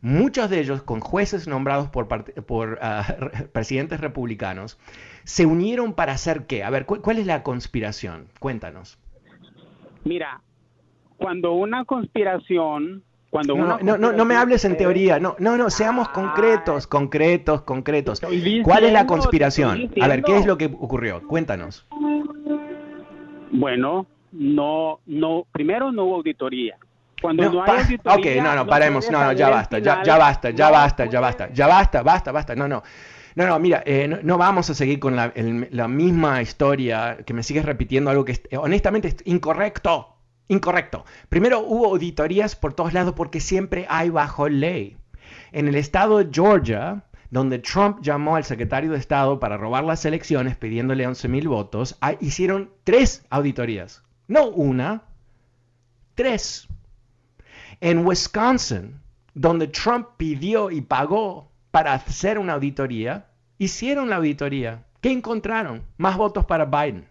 muchos 0.00 0.48
de 0.48 0.60
ellos 0.60 0.82
con 0.82 1.00
jueces 1.00 1.48
nombrados 1.48 1.88
por, 1.88 2.78
ah, 2.80 3.16
re- 3.18 3.48
presidentes 3.52 4.00
republicanos, 4.00 4.78
se 5.24 5.44
unieron 5.44 5.92
para 5.94 6.12
hacer 6.12 6.46
qué? 6.46 6.62
A 6.62 6.70
ver, 6.70 6.86
¿cuál, 6.86 7.00
cuál 7.00 7.18
es 7.18 7.26
la 7.26 7.42
conspiración? 7.42 8.28
Cuéntanos. 8.38 8.98
Mira, 10.04 10.40
cuando 11.16 11.52
una 11.54 11.84
conspiración, 11.84 13.02
cuando 13.30 13.56
No, 13.56 13.78
no, 13.82 13.98
no, 13.98 14.12
no, 14.12 14.24
me 14.24 14.36
hables 14.36 14.64
en 14.64 14.76
teoría, 14.76 15.18
no, 15.18 15.34
no, 15.40 15.56
no, 15.56 15.68
seamos 15.68 16.06
Ay. 16.08 16.14
concretos, 16.14 16.86
concretos, 16.86 17.62
concretos. 17.62 18.20
¿Cuál 18.62 18.84
es 18.84 18.92
la 18.92 19.06
conspiración? 19.06 19.90
A 20.00 20.06
ver, 20.06 20.22
¿qué 20.22 20.36
es 20.36 20.46
lo 20.46 20.56
que 20.56 20.66
ocurrió? 20.66 21.26
Cuéntanos. 21.26 21.86
Bueno, 23.50 24.06
no, 24.32 25.00
no, 25.06 25.44
primero 25.52 25.90
no 25.92 26.04
hubo 26.04 26.16
auditoría. 26.16 26.76
Cuando 27.20 27.44
No, 27.44 27.52
no, 27.52 27.62
hay 27.64 27.80
auditoría, 27.80 28.40
ok, 28.40 28.44
no, 28.44 28.54
no, 28.54 28.66
paremos, 28.68 29.10
no, 29.10 29.24
no, 29.24 29.32
ya 29.32 29.48
basta, 29.50 29.78
ya, 29.78 30.02
ya 30.04 30.18
basta, 30.18 30.50
ya 30.50 30.70
basta, 30.70 31.04
ya 31.06 31.20
basta, 31.20 31.52
ya 31.52 31.66
basta, 31.66 32.02
basta, 32.02 32.32
basta, 32.32 32.54
no, 32.54 32.68
no. 32.68 32.82
No, 33.34 33.46
no, 33.46 33.58
mira, 33.58 33.82
eh, 33.86 34.08
no, 34.08 34.18
no 34.22 34.38
vamos 34.38 34.68
a 34.70 34.74
seguir 34.74 34.98
con 34.98 35.14
la, 35.16 35.32
el- 35.34 35.68
la 35.70 35.86
misma 35.88 36.42
historia 36.42 37.18
que 37.24 37.34
me 37.34 37.42
sigues 37.42 37.64
repitiendo 37.64 38.10
algo 38.10 38.24
que 38.24 38.32
es, 38.32 38.42
eh, 38.50 38.56
honestamente 38.56 39.08
es 39.08 39.16
incorrecto, 39.24 40.16
incorrecto. 40.48 41.04
Primero 41.28 41.60
hubo 41.60 41.86
auditorías 41.86 42.56
por 42.56 42.72
todos 42.72 42.92
lados 42.94 43.14
porque 43.14 43.40
siempre 43.40 43.86
hay 43.88 44.10
bajo 44.10 44.48
ley. 44.48 44.96
En 45.52 45.68
el 45.68 45.74
estado 45.76 46.18
de 46.18 46.28
Georgia, 46.32 47.04
donde 47.30 47.58
Trump 47.58 48.00
llamó 48.00 48.36
al 48.36 48.44
secretario 48.44 48.92
de 48.92 48.98
Estado 48.98 49.38
para 49.38 49.56
robar 49.56 49.84
las 49.84 50.04
elecciones 50.04 50.56
pidiéndole 50.56 51.06
11 51.06 51.28
mil 51.28 51.48
votos, 51.48 51.96
ah, 52.00 52.14
hicieron 52.20 52.70
tres 52.84 53.24
auditorías, 53.30 54.02
no 54.26 54.48
una, 54.48 55.02
tres. 56.14 56.68
En 57.80 58.04
Wisconsin, 58.06 59.00
donde 59.34 59.68
Trump 59.68 60.08
pidió 60.16 60.70
y 60.70 60.80
pagó 60.80 61.52
para 61.70 61.92
hacer 61.92 62.38
una 62.38 62.54
auditoría, 62.54 63.26
hicieron 63.58 64.10
la 64.10 64.16
auditoría. 64.16 64.84
¿Qué 65.00 65.12
encontraron? 65.12 65.84
Más 65.96 66.16
votos 66.16 66.44
para 66.44 66.64
Biden. 66.64 67.06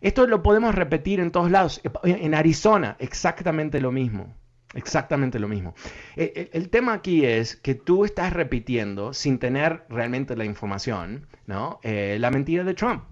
Esto 0.00 0.26
lo 0.26 0.42
podemos 0.42 0.74
repetir 0.74 1.20
en 1.20 1.30
todos 1.30 1.50
lados. 1.50 1.80
En 2.04 2.34
Arizona, 2.34 2.96
exactamente 2.98 3.80
lo 3.80 3.92
mismo. 3.92 4.34
Exactamente 4.74 5.38
lo 5.40 5.48
mismo. 5.48 5.74
El, 6.16 6.32
el- 6.36 6.50
el 6.52 6.68
tema 6.70 6.92
aquí 6.94 7.24
es 7.24 7.56
que 7.56 7.74
tú 7.74 8.04
estás 8.04 8.32
repitiendo, 8.32 9.12
sin 9.12 9.38
tener 9.38 9.84
realmente 9.88 10.36
la 10.36 10.44
información, 10.44 11.26
¿no? 11.46 11.80
Eh, 11.82 12.18
la 12.20 12.30
mentira 12.30 12.62
de 12.62 12.74
Trump. 12.74 13.02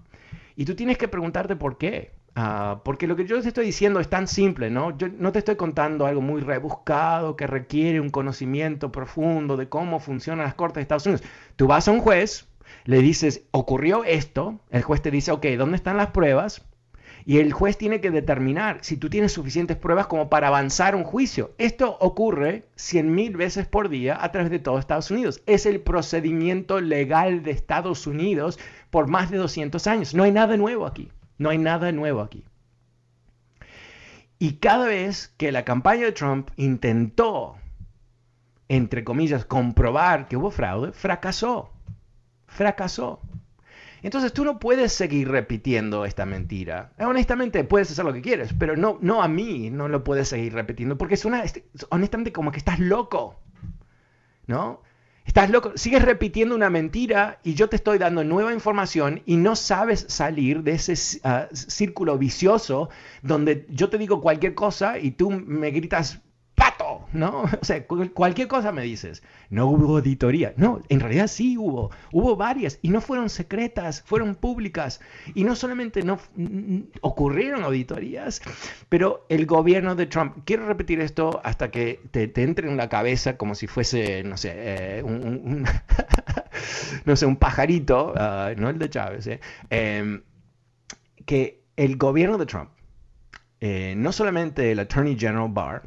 Y 0.55 0.65
tú 0.65 0.75
tienes 0.75 0.97
que 0.97 1.07
preguntarte 1.09 1.55
por 1.55 1.77
qué. 1.77 2.11
Ah, 2.35 2.81
porque 2.85 3.07
lo 3.07 3.15
que 3.17 3.25
yo 3.25 3.41
te 3.41 3.47
estoy 3.49 3.65
diciendo 3.65 3.99
es 3.99 4.09
tan 4.09 4.27
simple, 4.27 4.69
¿no? 4.69 4.97
Yo 4.97 5.07
no 5.09 5.31
te 5.33 5.39
estoy 5.39 5.55
contando 5.57 6.05
algo 6.05 6.21
muy 6.21 6.41
rebuscado 6.41 7.35
que 7.35 7.47
requiere 7.47 7.99
un 7.99 8.09
conocimiento 8.09 8.91
profundo 8.91 9.57
de 9.57 9.67
cómo 9.67 9.99
funcionan 9.99 10.45
las 10.45 10.53
cortes 10.55 10.75
de 10.75 10.81
Estados 10.83 11.05
Unidos. 11.07 11.23
Tú 11.57 11.67
vas 11.67 11.87
a 11.87 11.91
un 11.91 11.99
juez, 11.99 12.47
le 12.85 12.99
dices, 13.01 13.43
ocurrió 13.51 14.05
esto, 14.05 14.59
el 14.69 14.83
juez 14.83 15.01
te 15.01 15.11
dice, 15.11 15.31
ok, 15.31 15.45
¿dónde 15.57 15.75
están 15.77 15.97
las 15.97 16.11
pruebas? 16.11 16.65
Y 17.25 17.39
el 17.39 17.53
juez 17.53 17.77
tiene 17.77 18.01
que 18.01 18.11
determinar 18.11 18.79
si 18.81 18.97
tú 18.97 19.09
tienes 19.09 19.31
suficientes 19.31 19.77
pruebas 19.77 20.07
como 20.07 20.29
para 20.29 20.47
avanzar 20.47 20.95
un 20.95 21.03
juicio. 21.03 21.53
Esto 21.57 21.97
ocurre 21.99 22.65
100 22.75 23.13
mil 23.13 23.37
veces 23.37 23.67
por 23.67 23.89
día 23.89 24.17
a 24.23 24.31
través 24.31 24.49
de 24.49 24.59
todo 24.59 24.79
Estados 24.79 25.11
Unidos. 25.11 25.41
Es 25.45 25.65
el 25.65 25.81
procedimiento 25.81 26.81
legal 26.81 27.43
de 27.43 27.51
Estados 27.51 28.07
Unidos 28.07 28.59
por 28.89 29.07
más 29.07 29.29
de 29.29 29.37
200 29.37 29.85
años. 29.87 30.13
No 30.13 30.23
hay 30.23 30.31
nada 30.31 30.57
nuevo 30.57 30.85
aquí. 30.85 31.11
No 31.37 31.49
hay 31.49 31.57
nada 31.57 31.91
nuevo 31.91 32.21
aquí. 32.21 32.45
Y 34.39 34.53
cada 34.53 34.87
vez 34.87 35.33
que 35.37 35.51
la 35.51 35.65
campaña 35.65 36.05
de 36.05 36.13
Trump 36.13 36.49
intentó, 36.55 37.57
entre 38.69 39.03
comillas, 39.03 39.43
comprobar 39.43 40.29
que 40.29 40.37
hubo 40.37 40.49
fraude, 40.49 40.93
fracasó. 40.93 41.71
Fracasó. 42.47 43.19
Entonces 44.01 44.33
tú 44.33 44.45
no 44.45 44.59
puedes 44.59 44.93
seguir 44.93 45.29
repitiendo 45.29 46.05
esta 46.05 46.25
mentira. 46.25 46.91
Eh, 46.97 47.05
Honestamente, 47.05 47.63
puedes 47.63 47.91
hacer 47.91 48.05
lo 48.05 48.13
que 48.13 48.21
quieres, 48.21 48.53
pero 48.57 48.75
no, 48.77 48.97
no 49.01 49.21
a 49.23 49.27
mí 49.27 49.69
no 49.69 49.87
lo 49.87 50.03
puedes 50.03 50.27
seguir 50.29 50.53
repitiendo, 50.53 50.97
porque 50.97 51.15
es 51.15 51.25
una, 51.25 51.43
es- 51.43 51.61
honestamente, 51.89 52.31
como 52.31 52.51
que 52.51 52.57
estás 52.59 52.79
loco. 52.79 53.39
¿No? 54.47 54.81
Estás 55.25 55.51
loco, 55.51 55.73
sigues 55.75 56.01
repitiendo 56.01 56.55
una 56.55 56.71
mentira 56.71 57.39
y 57.43 57.53
yo 57.53 57.69
te 57.69 57.75
estoy 57.75 57.99
dando 57.99 58.23
nueva 58.23 58.51
información 58.51 59.21
y 59.27 59.37
no 59.37 59.55
sabes 59.55 60.05
salir 60.09 60.63
de 60.63 60.71
ese 60.71 61.19
ah, 61.23 61.47
círculo 61.51 62.17
vicioso 62.17 62.89
donde 63.21 63.67
yo 63.69 63.89
te 63.89 63.99
digo 63.99 64.21
cualquier 64.21 64.55
cosa 64.55 64.97
y 64.97 65.11
tú 65.11 65.29
me 65.29 65.69
gritas 65.69 66.21
¿no? 67.13 67.43
O 67.61 67.65
sea, 67.65 67.85
cu- 67.87 68.11
cualquier 68.13 68.47
cosa 68.47 68.71
me 68.71 68.83
dices. 68.83 69.23
No 69.49 69.67
hubo 69.67 69.97
auditoría. 69.97 70.53
No, 70.57 70.81
en 70.89 70.99
realidad 70.99 71.27
sí 71.27 71.57
hubo. 71.57 71.91
Hubo 72.11 72.35
varias 72.35 72.79
y 72.81 72.89
no 72.89 73.01
fueron 73.01 73.29
secretas, 73.29 74.01
fueron 74.05 74.35
públicas. 74.35 74.99
Y 75.35 75.43
no 75.43 75.55
solamente 75.55 76.03
no 76.03 76.19
ocurrieron 77.01 77.63
auditorías, 77.63 78.41
pero 78.89 79.25
el 79.29 79.45
gobierno 79.45 79.95
de 79.95 80.05
Trump, 80.05 80.37
quiero 80.45 80.65
repetir 80.67 80.99
esto 81.01 81.41
hasta 81.43 81.71
que 81.71 81.99
te, 82.11 82.27
te 82.27 82.43
entre 82.43 82.69
en 82.69 82.77
la 82.77 82.89
cabeza 82.89 83.37
como 83.37 83.55
si 83.55 83.67
fuese, 83.67 84.23
no 84.23 84.37
sé, 84.37 84.51
eh, 84.55 85.03
un, 85.03 85.13
un- 85.25 85.41
un- 85.53 85.65
no 87.05 87.15
sé, 87.15 87.25
un 87.25 87.35
pajarito, 87.37 88.13
ah, 88.17 88.51
no 88.57 88.69
el 88.69 88.79
de 88.79 88.89
Chávez, 88.89 89.27
eh, 89.27 89.39
em, 89.69 90.21
que 91.25 91.63
el 91.75 91.97
gobierno 91.97 92.37
de 92.37 92.45
Trump, 92.45 92.69
eh, 93.61 93.93
no 93.97 94.11
solamente 94.11 94.71
el 94.71 94.79
Attorney 94.79 95.17
General 95.17 95.47
Barr, 95.49 95.83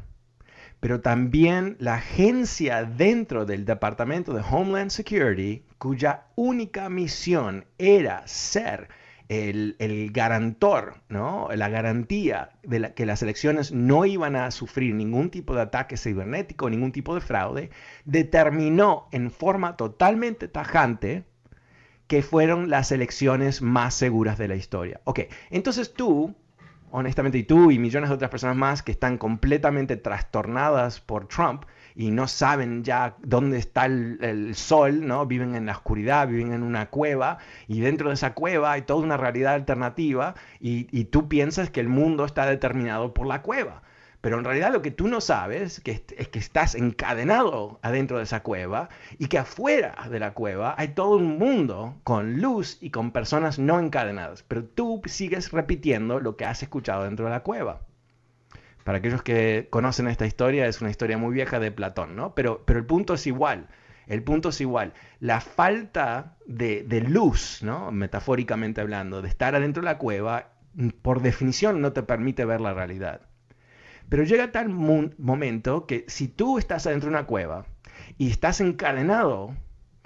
pero 0.83 0.99
también 0.99 1.77
la 1.79 1.93
agencia 1.93 2.83
dentro 2.83 3.45
del 3.45 3.63
Departamento 3.63 4.33
de 4.33 4.41
Homeland 4.41 4.91
Security, 4.91 5.63
cuya 5.77 6.25
única 6.35 6.89
misión 6.89 7.63
era 7.77 8.27
ser 8.27 8.89
el, 9.29 9.77
el 9.79 10.11
garantor, 10.11 10.95
¿no? 11.07 11.47
la 11.55 11.69
garantía 11.69 12.49
de 12.63 12.93
que 12.93 13.05
las 13.05 13.23
elecciones 13.23 13.71
no 13.71 14.03
iban 14.03 14.35
a 14.35 14.51
sufrir 14.51 14.93
ningún 14.93 15.29
tipo 15.29 15.55
de 15.55 15.61
ataque 15.61 15.95
cibernético, 15.95 16.69
ningún 16.69 16.91
tipo 16.91 17.15
de 17.15 17.21
fraude, 17.21 17.69
determinó 18.03 19.07
en 19.13 19.31
forma 19.31 19.77
totalmente 19.77 20.49
tajante 20.49 21.23
que 22.07 22.21
fueron 22.21 22.69
las 22.69 22.91
elecciones 22.91 23.61
más 23.61 23.93
seguras 23.93 24.37
de 24.37 24.49
la 24.49 24.55
historia. 24.55 24.99
Ok, 25.05 25.21
entonces 25.49 25.93
tú, 25.93 26.35
honestamente, 26.95 27.39
y 27.39 27.43
tú 27.43 27.71
y 27.71 27.79
millones 27.79 28.09
de 28.09 28.15
otras 28.15 28.29
personas 28.29 28.55
más 28.55 28.83
que 28.83 28.91
están 28.91 29.17
completamente 29.17 29.97
trastornadas 29.97 30.99
por 30.99 31.27
Trump 31.27 31.65
y 31.95 32.11
no 32.11 32.27
saben 32.27 32.83
ya 32.83 33.15
dónde 33.23 33.57
está 33.57 33.87
el, 33.87 34.53
sol, 34.53 35.07
¿no? 35.07 35.25
Viven 35.25 35.55
en 35.55 35.65
la 35.65 35.71
oscuridad, 35.71 36.27
viven 36.27 36.53
en 36.53 36.61
una 36.61 36.91
cueva 36.91 37.39
y 37.67 37.79
dentro 37.79 38.09
de 38.09 38.13
esa 38.13 38.35
cueva 38.35 38.73
hay 38.73 38.83
toda 38.83 39.03
una 39.03 39.17
realidad 39.17 39.55
alternativa 39.55 40.35
y, 40.59 40.87
y 40.91 41.05
tú 41.05 41.27
piensas 41.27 41.71
que 41.71 41.79
el 41.79 41.89
mundo 41.89 42.25
está 42.25 42.45
determinado 42.45 43.11
por 43.11 43.25
la 43.25 43.41
cueva. 43.41 43.81
Pero 44.23 44.37
en 44.37 44.45
realidad 44.45 44.71
lo 44.71 44.81
que 44.81 44.89
tú 44.89 45.09
no 45.09 45.19
sabes 45.19 45.81
es 45.83 46.29
que 46.29 46.39
estás 46.39 46.75
encadenado 46.75 47.81
adentro 47.81 48.19
de 48.19 48.23
esa 48.23 48.41
cueva 48.41 48.87
y 49.19 49.27
que 49.27 49.37
afuera 49.37 50.07
de 50.09 50.17
la 50.17 50.33
cueva 50.33 50.75
hay 50.77 50.87
todo 50.93 51.17
un 51.17 51.37
mundo 51.37 51.99
con 52.05 52.39
luz 52.39 52.77
y 52.79 52.89
con 52.89 53.11
personas 53.11 53.59
no 53.59 53.81
encadenadas. 53.81 54.43
Pero 54.43 54.63
tú 54.63 55.01
sigues 55.07 55.51
repitiendo 55.51 56.21
lo 56.21 56.37
que 56.37 56.45
has 56.45 56.63
escuchado 56.63 57.03
dentro 57.03 57.25
de 57.25 57.31
la 57.31 57.41
cueva. 57.41 57.81
Para 58.85 58.99
aquellos 58.99 59.23
que 59.23 59.67
conocen 59.69 60.07
esta 60.07 60.25
historia, 60.25 60.67
es 60.67 60.79
una 60.79 60.89
historia 60.89 61.17
muy 61.17 61.33
vieja 61.33 61.59
de 61.59 61.73
Platón, 61.73 62.15
¿no? 62.15 62.33
Pero, 62.33 62.63
pero 62.65 62.79
el 62.79 62.85
punto 62.85 63.15
es 63.15 63.27
igual. 63.27 63.67
El 64.07 64.23
punto 64.23 64.49
es 64.49 64.61
igual. 64.61 64.93
La 65.19 65.41
falta 65.41 66.37
de, 66.45 66.83
de 66.83 67.01
luz, 67.01 67.61
¿no? 67.61 67.91
Metafóricamente 67.91 68.79
hablando, 68.79 69.21
de 69.21 69.27
estar 69.27 69.53
adentro 69.53 69.81
de 69.81 69.89
la 69.89 69.97
cueva, 69.97 70.53
por 71.01 71.21
definición 71.21 71.81
no 71.81 71.91
te 71.91 72.03
permite 72.03 72.45
ver 72.45 72.61
la 72.61 72.73
realidad. 72.73 73.19
Pero 74.09 74.23
llega 74.23 74.51
tal 74.51 74.69
momento 74.69 75.85
que 75.87 76.05
si 76.07 76.27
tú 76.27 76.57
estás 76.57 76.85
adentro 76.85 77.09
de 77.09 77.15
una 77.15 77.25
cueva 77.25 77.65
y 78.17 78.29
estás 78.29 78.61
encadenado 78.61 79.55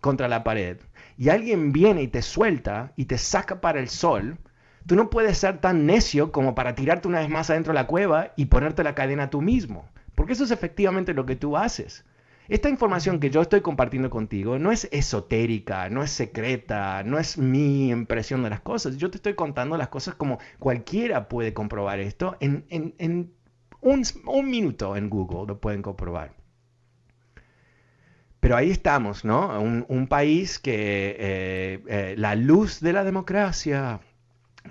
contra 0.01 0.27
la 0.27 0.43
pared 0.43 0.77
y 1.17 1.29
alguien 1.29 1.71
viene 1.71 2.03
y 2.03 2.07
te 2.07 2.21
suelta 2.21 2.93
y 2.95 3.05
te 3.05 3.17
saca 3.17 3.59
para 3.59 3.79
el 3.79 3.89
sol, 3.89 4.37
tú 4.85 4.95
no 4.95 5.09
puedes 5.09 5.37
ser 5.37 5.59
tan 5.59 5.85
necio 5.85 6.31
como 6.31 6.55
para 6.55 6.75
tirarte 6.75 7.07
una 7.07 7.19
vez 7.19 7.29
más 7.29 7.49
adentro 7.49 7.73
de 7.73 7.79
la 7.79 7.87
cueva 7.87 8.33
y 8.37 8.45
ponerte 8.45 8.83
la 8.83 8.95
cadena 8.95 9.29
tú 9.29 9.41
mismo. 9.41 9.89
Porque 10.15 10.33
eso 10.33 10.45
es 10.45 10.51
efectivamente 10.51 11.13
lo 11.13 11.25
que 11.25 11.35
tú 11.35 11.57
haces. 11.57 12.05
Esta 12.49 12.69
información 12.69 13.19
que 13.19 13.29
yo 13.29 13.41
estoy 13.41 13.59
compartiendo 13.59 14.09
contigo 14.09 14.57
no 14.57 14.71
es 14.71 14.87
esotérica, 14.91 15.89
no 15.89 16.01
es 16.01 16.11
secreta, 16.11 17.03
no 17.03 17.19
es 17.19 17.37
mi 17.37 17.89
impresión 17.89 18.41
de 18.41 18.49
las 18.49 18.61
cosas. 18.61 18.97
Yo 18.97 19.11
te 19.11 19.17
estoy 19.17 19.33
contando 19.33 19.75
las 19.77 19.89
cosas 19.89 20.15
como 20.15 20.39
cualquiera 20.57 21.27
puede 21.27 21.53
comprobar 21.53 21.99
esto 21.99 22.37
en, 22.39 22.65
en, 22.69 23.33
un, 23.81 24.49
minuto 24.49 24.95
en 24.95 25.09
Google 25.09 25.47
lo 25.47 25.59
pueden 25.59 25.81
comprobar. 25.81 26.31
Pero 28.39 28.55
ahí 28.55 28.69
estamos, 28.69 29.25
¿no? 29.25 29.59
Un, 29.59 30.07
país 30.07 30.59
que 30.59 31.15
eh, 31.19 31.83
eh, 31.87 32.15
la 32.17 32.35
luz 32.35 32.79
de 32.79 32.93
la 32.93 33.03
democracia, 33.03 33.99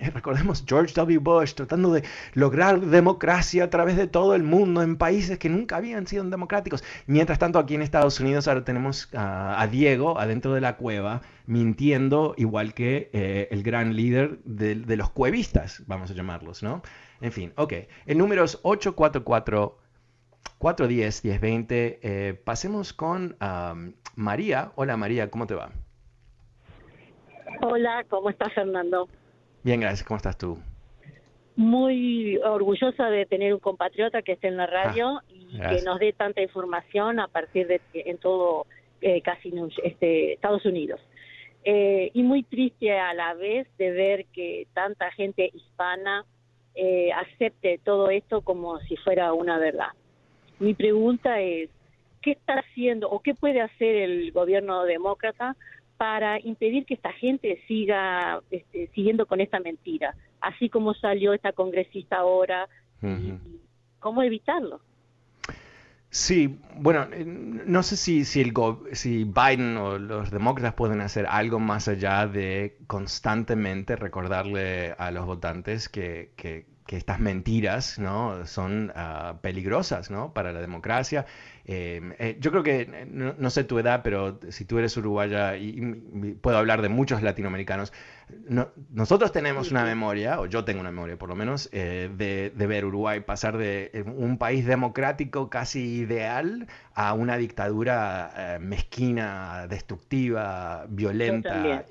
eh, 0.00 0.10
recordemos 0.10 0.64
George 0.66 0.94
W. 0.94 1.18
Bush 1.18 1.54
tratando 1.54 1.92
de 1.92 2.02
lograr 2.34 2.80
democracia 2.80 3.64
a 3.64 3.70
través 3.70 3.96
de 3.96 4.06
todo 4.06 4.34
el 4.34 4.44
mundo 4.44 4.82
en 4.82 4.96
países 4.96 5.38
que 5.38 5.48
nunca 5.48 5.76
habían 5.76 6.06
sido 6.06 6.24
democráticos. 6.24 6.84
Mientras 7.06 7.38
tanto, 7.38 7.58
aquí 7.58 7.74
en 7.74 7.82
Estados 7.82 8.20
Unidos 8.20 8.48
ahora 8.48 8.64
tenemos 8.64 9.08
a 9.14 9.66
Diego 9.70 10.18
adentro 10.18 10.54
de 10.54 10.60
la 10.60 10.76
cueva 10.76 11.22
mintiendo, 11.46 12.34
igual 12.38 12.72
que 12.72 13.10
el 13.50 13.62
gran 13.62 13.94
líder 13.94 14.38
de, 14.44 14.76
de, 14.76 14.96
los 14.96 15.10
cuevistas, 15.10 15.82
vamos 15.86 16.10
a 16.10 16.14
llamarlos, 16.14 16.62
¿no? 16.62 16.82
En 17.20 17.32
fin, 17.32 17.52
ok. 17.56 17.72
El 18.06 18.18
número 18.18 18.44
es 18.44 18.58
844 18.62 19.78
410 20.58 21.24
1020. 21.24 22.00
Eh, 22.02 22.34
pasemos 22.34 22.92
con 22.92 23.36
María. 24.14 24.72
Hola 24.76 24.96
María, 24.96 25.30
¿cómo 25.30 25.46
te 25.46 25.54
va? 25.54 25.70
Hola, 27.62 28.04
¿cómo 28.08 28.30
estás 28.30 28.52
Fernando? 28.52 29.08
Bien, 29.62 29.80
gracias. 29.80 30.06
¿Cómo 30.06 30.16
estás 30.16 30.36
tú? 30.36 30.58
Muy 31.56 32.36
orgullosa 32.38 33.08
de 33.08 33.24
tener 33.24 33.54
un 33.54 33.60
compatriota 33.60 34.22
que 34.22 34.32
esté 34.32 34.48
en 34.48 34.58
la 34.58 34.64
ah, 34.64 34.84
radio 34.84 35.20
y 35.28 35.58
que 35.58 35.82
nos 35.84 35.98
dé 35.98 36.12
tanta 36.12 36.42
información 36.42 37.18
a 37.18 37.28
partir 37.28 37.66
de 37.66 37.80
en 37.94 38.18
todo 38.18 38.66
eh, 39.00 39.22
casi 39.22 39.52
este, 39.82 40.34
Estados 40.34 40.64
Unidos. 40.66 41.00
Eh, 41.64 42.10
y 42.14 42.22
muy 42.22 42.42
triste 42.44 42.96
a 42.98 43.12
la 43.14 43.34
vez 43.34 43.66
de 43.78 43.90
ver 43.90 44.26
que 44.26 44.68
tanta 44.72 45.10
gente 45.12 45.50
hispana 45.52 46.24
eh, 46.76 47.10
acepte 47.12 47.80
todo 47.82 48.10
esto 48.10 48.42
como 48.42 48.78
si 48.80 48.96
fuera 48.98 49.32
una 49.32 49.58
verdad. 49.58 49.88
Mi 50.58 50.74
pregunta 50.74 51.40
es, 51.40 51.70
¿qué 52.22 52.32
está 52.32 52.54
haciendo 52.54 53.08
o 53.08 53.20
qué 53.20 53.34
puede 53.34 53.60
hacer 53.60 53.96
el 53.96 54.32
gobierno 54.32 54.84
demócrata 54.84 55.56
para 55.96 56.38
impedir 56.40 56.84
que 56.84 56.94
esta 56.94 57.12
gente 57.12 57.62
siga 57.66 58.42
este, 58.50 58.88
siguiendo 58.88 59.26
con 59.26 59.40
esta 59.40 59.58
mentira? 59.58 60.14
Así 60.40 60.68
como 60.68 60.92
salió 60.94 61.32
esta 61.32 61.52
congresista 61.52 62.18
ahora, 62.18 62.68
¿cómo 64.00 64.22
evitarlo? 64.22 64.80
Sí, 66.16 66.58
bueno, 66.76 67.06
eh, 67.12 67.26
no 67.26 67.82
sé 67.82 67.98
si, 67.98 68.24
si, 68.24 68.40
el 68.40 68.54
si 68.92 69.24
Biden 69.24 69.76
o 69.76 69.98
los 69.98 70.30
demócratas 70.30 70.72
pueden 70.72 71.02
hacer 71.02 71.26
algo 71.26 71.60
más 71.60 71.88
allá 71.88 72.26
de 72.26 72.78
constantemente 72.86 73.96
recordarle 73.96 74.92
a 74.92 75.10
los 75.10 75.26
votantes 75.26 75.90
que, 75.90 76.32
que, 76.36 76.66
que 76.86 76.96
estas 76.96 77.20
mentiras 77.20 77.98
¿no? 77.98 78.46
son 78.46 78.92
uh, 78.94 79.38
peligrosas 79.40 80.10
¿no? 80.10 80.32
para 80.32 80.52
la 80.52 80.60
democracia. 80.60 81.26
Eh, 81.68 82.00
eh, 82.20 82.36
yo 82.38 82.52
creo 82.52 82.62
que, 82.62 83.06
no, 83.10 83.50
sé 83.50 83.64
tu 83.64 83.78
edad, 83.80 84.02
pero 84.04 84.38
si 84.50 84.64
tú 84.64 84.78
eres 84.78 84.96
uruguaya, 84.96 85.56
y, 85.56 85.72
puedo 86.40 86.58
hablar 86.58 86.80
de 86.80 86.88
muchos 86.88 87.22
latinoamericanos, 87.22 87.92
nosotros 88.90 89.32
tenemos 89.32 89.72
una 89.72 89.84
memoria, 89.84 90.40
o 90.40 90.46
yo 90.46 90.64
tengo 90.64 90.80
una 90.80 90.92
memoria 90.92 91.16
por 91.16 91.28
lo 91.28 91.34
menos, 91.34 91.68
eh, 91.72 92.08
de, 92.16 92.52
de, 92.54 92.66
ver 92.68 92.84
Uruguay 92.84 93.20
pasar 93.20 93.58
de 93.58 94.04
un 94.16 94.38
país 94.38 94.64
democrático 94.64 95.50
casi 95.50 95.80
ideal 95.80 96.68
a 96.94 97.14
una 97.14 97.36
dictadura 97.36 98.58
mezquina, 98.60 99.66
destructiva, 99.68 100.86
violenta. 100.88 101.84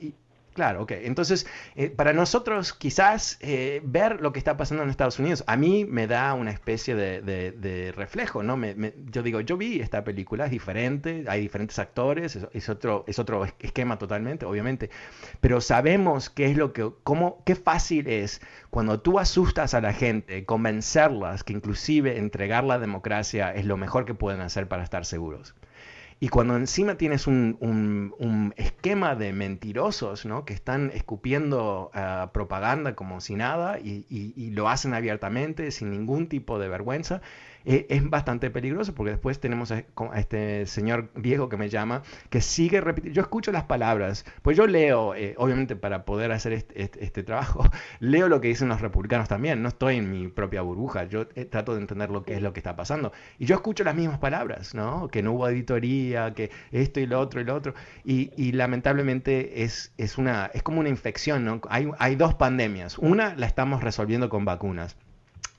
Claro, 0.55 0.83
ok. 0.83 0.91
Entonces, 1.03 1.45
eh, 1.75 1.89
para 1.89 2.13
nosotros 2.13 2.71
quizás 2.71 3.37
eh, 3.41 3.81
ver 3.83 4.21
lo 4.21 4.31
que 4.31 4.39
está 4.39 4.55
pasando 4.55 4.83
en 4.83 4.89
Estados 4.89 5.19
Unidos, 5.19 5.43
a 5.47 5.57
mí 5.57 5.83
me 5.83 6.07
da 6.07 6.33
una 6.33 6.51
especie 6.51 6.95
de, 6.95 7.93
reflejo, 7.93 8.41
¿no? 8.41 8.57
yo 9.11 9.21
digo, 9.21 9.41
yo 9.41 9.57
vi 9.57 9.81
esta 9.81 10.05
película, 10.05 10.45
es 10.45 10.51
diferente, 10.51 11.25
hay 11.27 11.41
diferentes 11.41 11.77
actores, 11.77 12.37
es, 12.53 12.69
otro, 12.69 13.03
es 13.05 13.19
otro 13.19 13.43
esquema 13.59 13.97
totalmente, 13.97 14.45
obviamente, 14.45 14.89
pero 15.41 15.59
sabemos 15.59 16.29
qué 16.29 16.45
es 16.45 16.55
lo 16.55 16.71
que, 16.71 16.89
cómo, 17.03 17.43
qué 17.45 17.55
fácil 17.55 18.07
es 18.07 18.39
cuando 18.69 19.01
tú 19.01 19.19
asustas 19.19 19.73
a 19.73 19.81
la 19.81 19.91
gente, 19.91 20.45
convencerlas 20.45 21.43
que 21.43 21.51
inclusive 21.51 22.17
entregar 22.17 22.63
la 22.63 22.79
democracia 22.79 23.53
es 23.53 23.65
lo 23.65 23.75
mejor 23.75 24.05
que 24.05 24.13
pueden 24.13 24.39
hacer 24.39 24.69
para 24.69 24.83
estar 24.85 25.03
seguros. 25.05 25.53
Y 26.19 26.29
cuando 26.29 26.55
encima 26.55 26.95
tienes 26.95 27.27
un, 27.27 27.57
un, 27.59 28.53
esquema 28.55 29.15
de 29.15 29.33
mentirosos 29.33 30.25
¿no? 30.25 30.45
que 30.45 30.53
están 30.53 30.91
escupiendo 30.93 31.91
uh, 31.93 32.31
propaganda 32.31 32.95
como 32.95 33.19
si 33.19 33.35
nada 33.35 33.79
y, 33.79 34.05
y, 34.09 34.33
y, 34.35 34.51
lo 34.51 34.69
hacen 34.69 34.93
abiertamente, 34.93 35.71
sin 35.71 35.91
ningún 35.91 36.27
tipo 36.27 36.57
de 36.57 36.69
vergüenza, 36.69 37.21
eh, 37.65 37.87
es 37.89 38.07
bastante 38.09 38.49
peligroso 38.51 38.93
porque 38.93 39.11
después 39.11 39.39
tenemos 39.39 39.71
a, 39.71 39.83
este 40.15 40.67
señor 40.67 41.09
viejo 41.15 41.49
que 41.49 41.57
me 41.57 41.69
llama 41.69 42.03
que 42.29 42.41
sigue 42.41 42.79
repitiendo. 42.79 43.15
Yo 43.15 43.21
escucho 43.23 43.51
las 43.51 43.63
palabras, 43.63 44.25
pues 44.41 44.55
yo 44.55 44.67
leo, 44.67 45.15
eh, 45.15 45.33
obviamente 45.37 45.75
para 45.75 46.05
poder 46.05 46.31
hacer 46.31 46.53
este, 46.53 46.81
este, 46.81 47.23
trabajo, 47.23 47.63
leo 47.99 48.29
lo 48.29 48.39
que 48.41 48.49
dicen 48.49 48.69
los 48.69 48.81
republicanos 48.81 49.27
también. 49.27 49.61
No 49.61 49.69
estoy 49.69 49.97
en 49.97 50.11
mi 50.11 50.27
propia 50.27 50.61
burbuja, 50.61 51.05
yo 51.05 51.25
eh, 51.35 51.45
trato 51.45 51.73
de 51.73 51.81
entender 51.81 52.11
lo 52.11 52.23
que 52.23 52.35
es 52.35 52.41
lo 52.41 52.53
que 52.53 52.59
está 52.59 52.75
pasando. 52.75 53.11
Y 53.39 53.45
yo 53.45 53.55
escucho 53.55 53.83
las 53.83 53.95
mismas 53.95 54.19
palabras, 54.19 54.75
¿no? 54.75 55.07
Que 55.07 55.23
no 55.23 55.33
hubo 55.33 55.47
auditoría, 55.47 56.33
que 56.33 56.51
esto 56.71 56.99
y 56.99 57.07
lo 57.07 57.19
otro 57.19 57.41
y 57.41 57.45
lo 57.45 57.55
otro. 57.55 57.73
Y, 58.03 58.31
y 58.37 58.51
lamentablemente 58.51 59.63
es, 59.63 59.91
es, 59.97 60.17
una, 60.17 60.51
es 60.53 60.61
como 60.63 60.79
una 60.79 60.89
infección, 60.89 61.45
¿no? 61.45 61.61
Hay, 61.69 61.89
hay 61.97 62.15
dos 62.15 62.35
pandemias. 62.35 62.97
Una 62.99 63.35
la 63.35 63.47
estamos 63.47 63.83
resolviendo 63.83 64.29
con 64.29 64.45
vacunas 64.45 64.97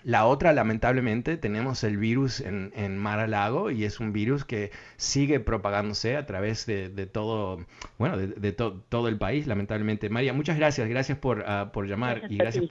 la 0.07 0.25
otra, 0.25 0.53
lamentablemente, 0.53 1.37
tenemos 1.37 1.83
el 1.83 1.97
virus 1.97 2.40
en, 2.40 2.71
en 2.77 2.97
Mar 2.97 3.19
a 3.19 3.27
Lago 3.27 3.73
y 3.73 3.83
es 3.83 3.99
un 3.99 4.12
virus 4.12 4.45
que 4.45 4.71
sigue 4.97 5.40
propagándose 5.40 6.16
a 6.16 6.27
través 6.27 6.64
de, 6.64 7.09
todo, 7.09 7.59
bueno, 7.99 8.16
de, 8.16 8.53
todo 8.53 9.09
el 9.09 9.19
país, 9.19 9.49
lamentablemente. 9.49 10.09
María, 10.09 10.33
muchas 10.33 10.59
gracias, 10.59 10.88
gracias 10.88 11.19
por, 11.19 11.42
ah, 11.49 11.71
por 11.73 11.88
llamar 11.88 12.23
y 12.31 12.37
gracias, 12.37 12.66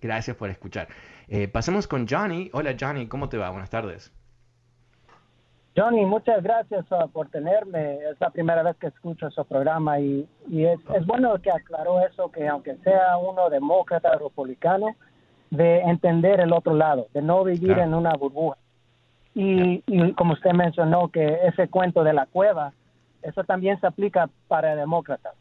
gracias 0.00 0.36
por 0.36 0.48
escuchar. 0.48 0.86
Eh, 1.26 1.48
pasemos 1.48 1.88
con 1.88 2.06
Johnny. 2.06 2.50
Hola 2.52 2.76
Johnny, 2.78 3.08
¿cómo 3.08 3.28
te 3.28 3.36
va? 3.36 3.50
Buenas 3.50 3.70
tardes. 3.70 4.12
Johnny, 5.76 6.06
muchas 6.06 6.40
gracias 6.40 6.86
ah, 6.92 7.08
por 7.12 7.28
tenerme. 7.30 7.96
Es 7.96 8.20
la 8.20 8.30
primera 8.30 8.62
vez 8.62 8.76
que 8.76 8.86
escucho 8.86 9.28
su 9.32 9.44
programa 9.44 9.98
y, 9.98 10.28
y 10.48 10.64
es, 10.64 10.78
es, 10.94 11.04
bueno 11.04 11.36
que 11.42 11.50
aclaró 11.50 12.06
eso, 12.06 12.30
que 12.30 12.46
aunque 12.46 12.76
sea 12.84 13.16
uno 13.16 13.50
demócrata 13.50 14.12
o 14.12 14.28
republicano, 14.28 14.94
de 15.50 15.80
entender 15.80 16.40
el 16.40 16.52
otro 16.52 16.74
lado, 16.74 17.06
de 17.14 17.22
no 17.22 17.44
vivir 17.44 17.78
en 17.78 17.94
una 17.94 18.12
burbuja. 18.14 18.56
Y, 19.34 19.82
como 20.14 20.32
usted 20.32 20.52
mencionó, 20.52 21.08
que 21.08 21.40
ese 21.44 21.68
cuento 21.68 22.02
de 22.02 22.14
la 22.14 22.26
cueva, 22.26 22.72
eso 23.22 23.44
también 23.44 23.78
se 23.80 23.86
aplica 23.86 24.30
para 24.48 24.74
demócratas. 24.74 25.34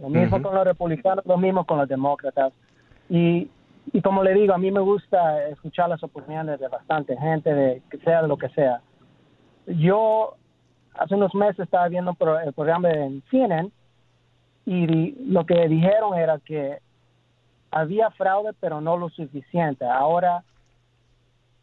Lo 0.00 0.08
mismo 0.08 0.42
con 0.42 0.54
los 0.54 0.64
republicanos, 0.64 1.24
lo 1.26 1.36
mismo 1.36 1.64
con 1.64 1.78
los 1.78 1.88
demócratas. 1.88 2.52
Y, 3.08 3.50
y 3.92 4.00
como 4.00 4.22
le 4.22 4.32
digo, 4.34 4.54
a 4.54 4.58
mí 4.58 4.70
me 4.70 4.80
gusta 4.80 5.46
escuchar 5.48 5.90
las 5.90 6.02
opiniones 6.02 6.58
de 6.58 6.68
bastante 6.68 7.16
gente, 7.18 7.52
de 7.52 7.82
que 7.90 7.98
sea 7.98 8.22
lo 8.22 8.38
que 8.38 8.48
sea. 8.48 8.80
Yo 9.66 10.36
hace 10.94 11.14
unos 11.14 11.34
meses 11.34 11.60
estaba 11.60 11.88
viendo 11.88 12.16
el 12.44 12.52
programa 12.54 12.88
de 12.88 13.20
CNN 13.30 13.70
y 14.66 15.12
lo 15.30 15.44
que 15.44 15.68
dijeron 15.68 16.18
era 16.18 16.38
que 16.38 16.78
había 17.74 18.10
fraude, 18.10 18.52
pero 18.60 18.80
no 18.80 18.96
lo 18.96 19.08
suficiente. 19.10 19.84
Ahora 19.84 20.44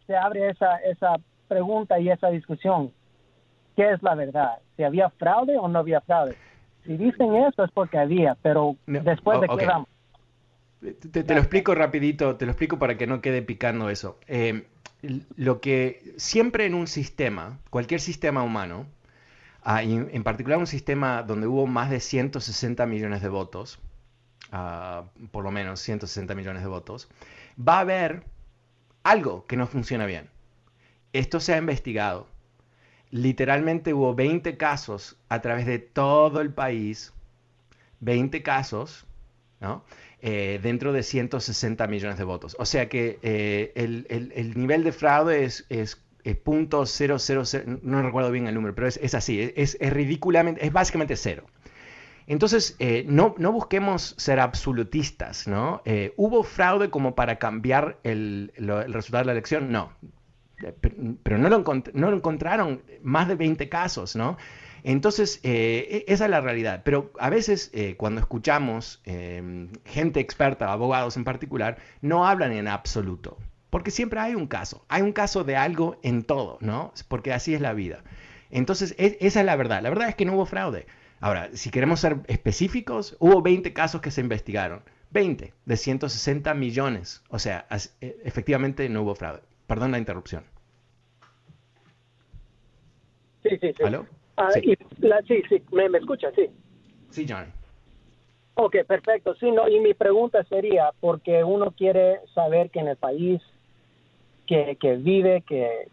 se 0.05 0.15
abre 0.15 0.49
esa, 0.49 0.75
esa 0.77 1.15
pregunta 1.47 1.99
y 1.99 2.09
esa 2.09 2.29
discusión. 2.29 2.91
¿Qué 3.77 3.91
es 3.91 4.03
la 4.03 4.15
verdad? 4.15 4.59
¿Si 4.75 4.83
había 4.83 5.09
fraude 5.11 5.57
o 5.57 5.69
no 5.69 5.79
había 5.79 6.01
fraude? 6.01 6.35
Si 6.85 6.97
dicen 6.97 7.33
eso 7.35 7.63
es 7.63 7.71
porque 7.71 7.97
había, 7.97 8.35
pero 8.41 8.75
después 8.85 9.39
de 9.39 9.47
que 9.47 9.65
vamos. 9.65 9.87
Te, 11.11 11.23
lo 11.23 11.39
explico 11.39 11.75
rapidito, 11.75 12.35
te 12.35 12.45
lo 12.45 12.51
explico 12.51 12.77
para 12.77 12.97
que 12.97 13.07
no 13.07 13.21
quede 13.21 13.41
picando 13.41 13.89
eso. 13.89 14.19
Eh, 14.27 14.65
lo 15.37 15.61
que 15.61 16.13
siempre 16.17 16.65
en 16.65 16.73
un 16.73 16.87
sistema, 16.87 17.59
cualquier 17.69 18.01
sistema 18.01 18.43
humano, 18.43 18.87
ah, 19.63 19.83
en 19.83 20.23
particular 20.23 20.57
un 20.57 20.67
sistema 20.67 21.21
donde 21.21 21.47
hubo 21.47 21.67
más 21.67 21.89
de 21.91 21.99
160 21.99 22.85
millones 22.87 23.21
de 23.21 23.29
votos, 23.29 23.79
ah, 24.51 25.05
por 25.31 25.43
lo 25.43 25.51
menos 25.51 25.79
160 25.81 26.35
millones 26.35 26.61
de 26.63 26.69
votos, 26.69 27.09
va 27.57 27.77
a 27.77 27.81
haber 27.81 28.23
algo 29.03 29.45
que 29.47 29.57
no 29.57 29.67
funciona 29.67 30.05
bien. 30.05 30.29
Esto 31.13 31.39
se 31.39 31.53
ha 31.53 31.57
investigado. 31.57 32.27
Literalmente 33.09 33.93
hubo 33.93 34.15
20 34.15 34.57
casos 34.57 35.17
a 35.27 35.41
través 35.41 35.65
de 35.65 35.79
todo 35.79 36.39
el 36.39 36.53
país, 36.53 37.13
20 37.99 38.41
casos, 38.41 39.05
¿no? 39.59 39.83
Eh, 40.23 40.59
dentro 40.61 40.93
de 40.93 41.01
160 41.01 41.87
millones 41.87 42.19
de 42.19 42.23
votos. 42.23 42.55
O 42.59 42.65
sea 42.65 42.87
que 42.89 43.17
eh, 43.23 43.71
el, 43.75 44.53
nivel 44.55 44.83
de 44.83 44.91
fraude 44.91 45.45
es, 45.45 45.65
es, 45.69 45.97
punto 46.43 46.83
no 47.81 48.01
recuerdo 48.03 48.29
bien 48.29 48.45
el 48.45 48.53
número, 48.53 48.75
pero 48.75 48.87
es, 48.87 49.15
así, 49.15 49.51
es, 49.55 49.77
ridículamente, 49.79 50.63
es 50.63 50.71
básicamente 50.71 51.15
cero. 51.15 51.47
Entonces, 52.31 52.75
eh, 52.79 53.03
no, 53.07 53.35
no, 53.37 53.51
busquemos 53.51 54.15
ser 54.17 54.39
absolutistas, 54.39 55.47
¿no? 55.47 55.81
¿Hubo 56.15 56.43
fraude 56.43 56.89
como 56.89 57.13
para 57.13 57.37
cambiar 57.37 57.97
el, 58.03 58.51
resultado 58.57 59.23
de 59.23 59.25
la 59.25 59.31
elección? 59.33 59.71
No. 59.71 59.91
Pero 61.23 61.37
no 61.37 61.49
lo, 61.49 61.63
no 61.93 62.11
lo 62.11 62.15
encontraron 62.15 62.83
más 63.01 63.27
de 63.27 63.35
20 63.35 63.67
casos, 63.67 64.15
¿no? 64.15 64.37
Entonces, 64.83 65.39
eh, 65.43 66.05
e, 66.07 66.13
esa 66.13 66.25
es 66.25 66.31
la 66.31 66.41
realidad. 66.41 66.81
Pero 66.83 67.11
a 67.19 67.29
veces 67.29 67.69
eh, 67.73 67.95
cuando 67.97 68.21
escuchamos 68.21 69.01
em, 69.05 69.69
gente 69.85 70.19
experta, 70.19 70.71
abogados 70.71 71.17
en 71.17 71.23
particular, 71.23 71.77
no 72.01 72.25
hablan 72.27 72.51
en 72.51 72.67
absoluto. 72.67 73.37
Porque 73.69 73.91
siempre 73.91 74.19
hay 74.19 74.35
un 74.35 74.47
caso. 74.47 74.85
Hay 74.89 75.01
un 75.01 75.13
caso 75.13 75.43
de 75.43 75.55
algo 75.55 75.97
en 76.03 76.23
todo, 76.23 76.57
¿no? 76.61 76.93
Porque 77.07 77.33
así 77.33 77.53
es 77.53 77.61
la 77.61 77.73
vida. 77.73 78.03
Entonces, 78.49 78.95
e, 78.97 79.17
esa 79.21 79.39
es 79.41 79.45
la 79.45 79.55
verdad. 79.55 79.81
La 79.81 79.89
verdad 79.89 80.09
es 80.09 80.15
que 80.15 80.25
no 80.25 80.33
hubo 80.33 80.45
fraude. 80.45 80.85
Ahora, 81.21 81.49
si 81.53 81.69
queremos 81.69 81.99
ser 81.99 82.17
específicos, 82.27 83.15
hubo 83.19 83.41
20 83.41 83.71
casos 83.73 84.01
que 84.01 84.11
se 84.11 84.21
investigaron. 84.21 84.81
20 85.11 85.53
de 85.65 85.77
160 85.77 86.53
millones. 86.55 87.23
O 87.29 87.37
sea, 87.37 87.67
e, 88.01 88.17
efectivamente 88.23 88.89
no 88.89 89.03
hubo 89.03 89.15
fraude. 89.15 89.41
Perdón 89.67 89.91
la 89.91 89.99
interrupción. 89.99 90.43
Sí, 93.43 93.49
sí, 93.61 93.73
sí. 93.77 93.83
¿Aló? 93.83 94.07
Ah, 94.35 94.49
sí. 94.51 94.61
sí, 95.27 95.43
sí, 95.47 95.61
¿Me, 95.71 95.89
¿me 95.89 95.99
escucha? 95.99 96.31
Sí. 96.35 96.49
Sí, 97.09 97.25
Johnny. 97.27 97.51
Ok, 98.55 98.77
perfecto. 98.87 99.35
Sí, 99.35 99.51
no, 99.51 99.67
y 99.67 99.79
mi 99.79 99.93
pregunta 99.93 100.43
sería, 100.45 100.91
porque 100.99 101.43
uno 101.43 101.71
quiere 101.71 102.19
saber 102.33 102.69
que 102.69 102.79
en 102.79 102.87
el 102.87 102.97
país 102.97 103.41
que, 104.47 104.77
que 104.79 104.95
vive, 104.97 105.41
que, 105.41 105.87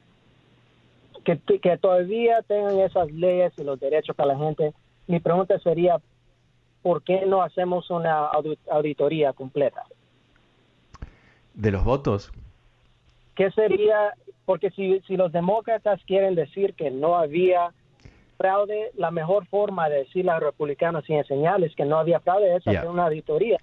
que, 1.25 1.39
que, 1.61 1.77
todavía 1.79 2.43
tengan 2.43 2.79
esas 2.81 3.11
leyes 3.13 3.53
y 3.59 3.65
los 3.65 3.79
derechos 3.79 4.17
para 4.17 4.35
la 4.35 4.39
gente, 4.39 4.73
mi 5.09 5.21
pregunta 5.21 5.59
sería, 5.59 5.97
¿por 6.83 7.03
qué 7.03 7.27
no 7.27 7.43
hacemos 7.43 7.91
una 7.91 8.31
auditoría 8.71 9.33
completa? 9.33 9.83
¿De 11.55 11.73
los 11.73 11.83
votos? 11.83 12.31
¿Qué 13.35 13.51
sería? 13.51 14.15
Porque 14.45 14.71
si, 14.71 15.01
si 15.07 15.17
los 15.17 15.33
demócratas 15.33 16.01
quieren 16.07 16.35
decir 16.35 16.75
que 16.75 16.91
no 16.91 17.17
había 17.17 17.73
fraude, 18.37 18.93
la 18.97 19.11
mejor 19.11 19.47
forma 19.47 19.89
de 19.89 19.99
decirle 20.01 20.31
a 20.31 20.35
los 20.35 20.45
republicanos 20.45 21.05
sin 21.05 21.17
enseñarles 21.17 21.75
que 21.75 21.85
no 21.85 21.99
había 21.99 22.21
fraude 22.21 22.57
es 22.57 22.67
hacer 22.67 22.89
una 22.89 23.07
auditoría. 23.07 23.59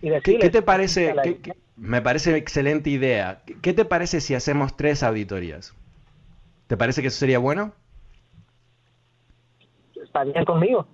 Y 0.00 0.10
¿Qué, 0.20 0.50
te 0.50 0.62
parece? 0.62 1.14
me 1.76 2.00
parece 2.00 2.36
excelente 2.36 2.90
idea. 2.90 3.42
¿Qué 3.60 3.72
te 3.72 3.84
parece 3.84 4.20
si 4.20 4.34
hacemos 4.34 4.76
tres 4.76 5.02
auditorías? 5.02 5.74
¿Te 6.68 6.76
parece 6.76 7.02
que 7.02 7.08
eso 7.08 7.18
sería 7.18 7.38
bueno? 7.38 7.72
Está 10.10 10.24
bien 10.24 10.44
conmigo. 10.44 10.88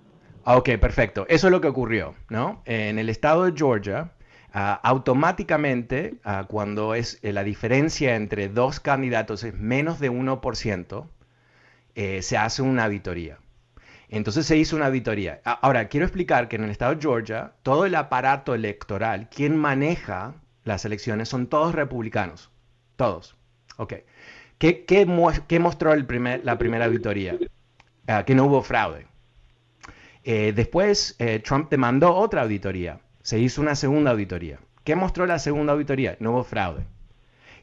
Ah, 0.45 0.57
ok, 0.57 0.77
perfecto. 0.79 1.25
Eso 1.27 1.47
es 1.47 1.51
lo 1.51 1.59
que 1.59 1.67
ocurrió, 1.67 2.13
¿no? 2.29 2.61
En 2.65 2.99
el 2.99 3.09
estado 3.09 3.45
de 3.45 3.57
Georgia, 3.57 4.11
ah, 4.53 4.79
automáticamente, 4.83 6.19
ah, 6.23 6.45
cuando 6.47 6.93
es 6.93 7.17
eh, 7.23 7.33
la 7.33 7.43
diferencia 7.43 8.15
entre 8.15 8.47
dos 8.47 8.79
candidatos 8.79 9.43
es 9.43 9.55
menos 9.55 9.99
de 9.99 10.11
1%, 10.11 11.07
eh, 11.95 12.21
se 12.21 12.37
hace 12.37 12.61
una 12.61 12.85
auditoría. 12.85 13.39
Entonces 14.07 14.45
se 14.45 14.55
hizo 14.55 14.75
una 14.75 14.85
auditoría. 14.85 15.41
Ahora, 15.43 15.87
quiero 15.87 16.05
explicar 16.05 16.47
que 16.47 16.57
en 16.57 16.65
el 16.65 16.69
estado 16.69 16.93
de 16.93 17.01
Georgia, 17.01 17.53
todo 17.63 17.87
el 17.87 17.95
aparato 17.95 18.53
electoral, 18.53 19.29
quien 19.29 19.57
maneja 19.57 20.35
las 20.63 20.85
elecciones, 20.85 21.27
son 21.27 21.47
todos 21.47 21.73
republicanos. 21.73 22.51
Todos. 22.97 23.35
Ok. 23.77 23.95
¿Qué, 24.59 25.05
mostró 25.59 25.95
la 25.95 26.57
primera 26.57 26.85
auditoría? 26.85 27.35
Ah, 28.07 28.23
que 28.23 28.35
no 28.35 28.45
hubo 28.45 28.61
fraude. 28.63 29.05
Eh, 30.23 30.53
después, 30.55 31.15
eh, 31.19 31.39
Trump 31.39 31.69
demandó 31.69 32.15
otra 32.15 32.41
auditoría. 32.41 33.01
Se 33.21 33.39
hizo 33.39 33.61
una 33.61 33.75
segunda 33.75 34.11
auditoría. 34.11 34.59
¿Qué 34.83 34.95
mostró 34.95 35.25
la 35.25 35.39
segunda 35.39 35.73
auditoría? 35.73 36.15
No 36.19 36.31
hubo 36.31 36.43
fraude. 36.43 36.85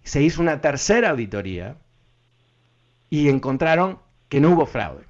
Se 0.03 0.23
hizo 0.23 0.43
una 0.43 0.61
tercera 0.61 1.11
auditoría 1.11 1.77
y 3.09 3.31
encontraron 3.31 3.99
que 4.29 4.41
no 4.41 4.51
hubo 4.51 4.67
fraude. 4.67 5.05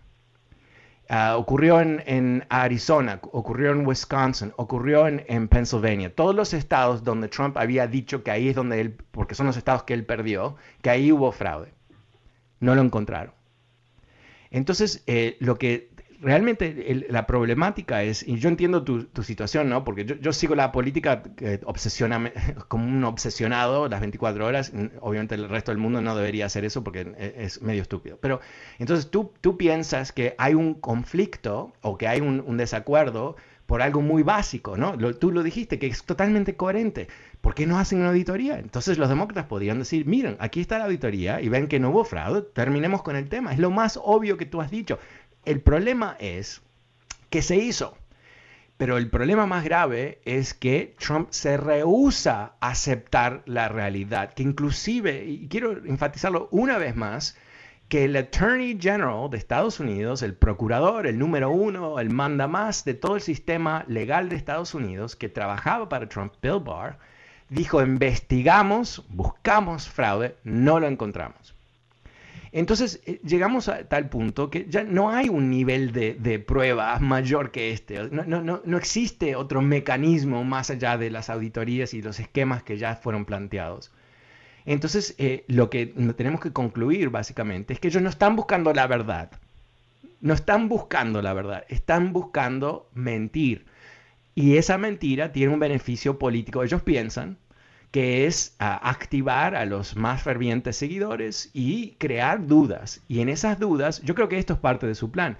Ah, 1.08 1.36
ocurrió 1.36 1.80
en, 1.80 2.46
Arizona, 2.48 3.18
ocurrió 3.32 3.72
en 3.72 3.86
Wisconsin, 3.86 4.52
ocurrió 4.56 5.06
en, 5.06 5.24
en, 5.26 5.48
Pennsylvania. 5.48 6.14
Todos 6.14 6.34
los 6.34 6.54
estados 6.54 7.04
donde 7.04 7.28
Trump 7.28 7.58
había 7.58 7.86
dicho 7.86 8.22
que 8.22 8.30
ahí 8.30 8.48
es 8.48 8.54
donde 8.54 8.80
él, 8.80 8.96
porque 9.10 9.34
son 9.34 9.46
los 9.46 9.56
estados 9.56 9.82
que 9.82 9.94
él 9.94 10.06
perdió, 10.06 10.56
que 10.80 10.90
ahí 10.90 11.12
hubo 11.12 11.30
fraude. 11.32 11.74
No 12.60 12.74
lo 12.74 12.82
encontraron. 12.82 13.34
Entonces, 14.54 15.02
eh, 15.08 15.36
lo 15.40 15.56
que 15.56 15.90
realmente 16.20 17.06
la 17.10 17.26
problemática 17.26 18.04
es, 18.04 18.26
y 18.26 18.38
yo 18.38 18.48
entiendo 18.48 18.84
tu, 18.84 19.22
situación, 19.22 19.68
¿no? 19.68 19.84
Porque 19.84 20.04
yo, 20.04 20.32
sigo 20.32 20.54
la 20.54 20.70
política 20.70 21.24
obsesiona, 21.64 22.32
como 22.68 22.86
un 22.86 23.02
obsesionado 23.04 23.88
las 23.88 24.00
24 24.00 24.46
horas. 24.46 24.72
Obviamente 25.00 25.34
el 25.34 25.48
resto 25.48 25.72
del 25.72 25.78
mundo 25.78 26.00
no 26.00 26.16
debería 26.16 26.46
hacer 26.46 26.64
eso 26.64 26.84
porque 26.84 27.00
e, 27.18 27.34
es, 27.44 27.62
medio 27.62 27.82
estúpido. 27.82 28.16
Pero 28.20 28.40
entonces 28.78 29.10
tú, 29.10 29.32
tú 29.40 29.56
piensas 29.56 30.12
que 30.12 30.36
hay 30.38 30.54
un 30.54 30.74
conflicto 30.74 31.72
o 31.82 31.98
que 31.98 32.06
hay 32.06 32.20
un, 32.20 32.56
desacuerdo 32.56 33.36
por 33.66 33.82
algo 33.82 34.02
muy 34.02 34.22
básico, 34.22 34.76
¿no? 34.76 34.96
tú 35.14 35.32
lo 35.32 35.42
dijiste, 35.42 35.78
que 35.78 35.86
es 35.86 36.04
totalmente 36.04 36.56
coherente. 36.56 37.08
¿Por 37.40 37.54
qué 37.54 37.66
no 37.66 37.78
hacen 37.78 38.00
una 38.00 38.10
auditoría? 38.10 38.58
Entonces 38.58 38.98
los 38.98 39.08
demócratas 39.08 39.46
podrían 39.46 39.78
decir, 39.78 40.06
miren, 40.06 40.36
aquí 40.38 40.60
está 40.60 40.78
la 40.78 40.84
auditoría 40.84 41.40
y 41.40 41.48
ven 41.48 41.68
que 41.68 41.80
no 41.80 41.90
hubo 41.90 42.04
fraude, 42.04 42.42
terminemos 42.42 43.02
con 43.02 43.16
el 43.16 43.28
tema. 43.28 43.52
Es 43.52 43.58
lo 43.58 43.70
más 43.70 43.98
obvio 44.02 44.36
que 44.36 44.46
tú 44.46 44.60
has 44.60 44.70
dicho. 44.70 44.98
El 45.44 45.60
problema 45.60 46.16
es 46.18 46.62
que 47.30 47.42
se 47.42 47.56
hizo. 47.56 47.96
Pero 48.76 48.96
el 48.96 49.08
problema 49.08 49.46
más 49.46 49.62
grave 49.62 50.20
es 50.24 50.52
que 50.52 50.96
Trump 50.98 51.28
se 51.30 51.56
rehúsa 51.56 52.54
a 52.60 52.70
aceptar 52.70 53.42
la 53.46 53.68
realidad, 53.68 54.34
que 54.34 54.42
inclusive, 54.42 55.24
y 55.24 55.46
quiero 55.46 55.84
enfatizarlo 55.84 56.48
una 56.50 56.76
vez 56.76 56.96
más, 56.96 57.36
que 57.88 58.04
el 58.04 58.16
Attorney 58.16 58.78
General 58.80 59.28
de 59.30 59.36
Estados 59.36 59.80
Unidos, 59.80 60.22
el 60.22 60.34
procurador, 60.34 61.06
el 61.06 61.18
número 61.18 61.50
uno, 61.50 61.98
el 62.00 62.10
manda 62.10 62.48
más 62.48 62.84
de 62.84 62.94
todo 62.94 63.16
el 63.16 63.22
sistema 63.22 63.84
legal 63.88 64.28
de 64.28 64.36
Estados 64.36 64.74
Unidos 64.74 65.16
que 65.16 65.28
trabajaba 65.28 65.88
para 65.88 66.08
Trump, 66.08 66.32
Bill 66.42 66.60
Barr, 66.60 66.98
dijo, 67.48 67.82
investigamos, 67.82 69.04
buscamos 69.08 69.88
fraude, 69.88 70.36
no 70.44 70.80
lo 70.80 70.88
encontramos. 70.88 71.54
Entonces 72.54 73.00
eh, 73.04 73.20
llegamos 73.24 73.68
a 73.68 73.88
tal 73.88 74.08
punto 74.08 74.48
que 74.48 74.66
ya 74.68 74.84
no 74.84 75.10
hay 75.10 75.28
un 75.28 75.50
nivel 75.50 75.90
de, 75.90 76.14
de 76.14 76.38
prueba 76.38 77.00
mayor 77.00 77.50
que 77.50 77.72
este. 77.72 78.08
No, 78.10 78.24
no, 78.24 78.62
no, 78.64 78.76
existe 78.78 79.34
otro 79.34 79.60
mecanismo 79.60 80.44
más 80.44 80.70
allá 80.70 80.96
de 80.96 81.10
las 81.10 81.30
auditorías 81.30 81.94
y 81.94 82.02
los 82.02 82.20
esquemas 82.20 82.62
que 82.62 82.78
ya 82.78 82.94
fueron 82.94 83.24
planteados. 83.24 83.90
Entonces, 84.66 85.14
eh, 85.18 85.44
lo 85.48 85.70
que 85.70 85.86
tenemos 86.16 86.40
que 86.40 86.52
concluir 86.52 87.10
básicamente 87.10 87.74
es 87.74 87.80
que 87.80 87.88
ellos 87.88 88.02
no 88.02 88.08
están 88.08 88.36
buscando 88.36 88.72
la 88.72 88.86
verdad. 88.86 89.30
No 90.20 90.32
están 90.32 90.68
buscando 90.68 91.20
la 91.20 91.34
verdad, 91.34 91.64
están 91.68 92.12
buscando 92.12 92.88
mentir. 92.94 93.66
Y 94.34 94.56
esa 94.56 94.78
mentira 94.78 95.32
tiene 95.32 95.52
un 95.52 95.60
beneficio 95.60 96.18
político. 96.18 96.62
Ellos 96.64 96.82
piensan 96.82 97.36
que 97.90 98.26
es 98.26 98.56
activar 98.58 99.54
a 99.54 99.66
los 99.66 99.94
más 99.94 100.22
fervientes 100.22 100.76
seguidores 100.76 101.50
y 101.52 101.92
crear 101.98 102.46
dudas. 102.46 103.02
Y 103.06 103.20
en 103.20 103.28
esas 103.28 103.60
dudas, 103.60 104.02
yo 104.02 104.16
creo 104.16 104.28
que 104.28 104.38
esto 104.38 104.54
es 104.54 104.58
parte 104.58 104.86
de 104.88 104.96
su 104.96 105.12
plan. 105.12 105.38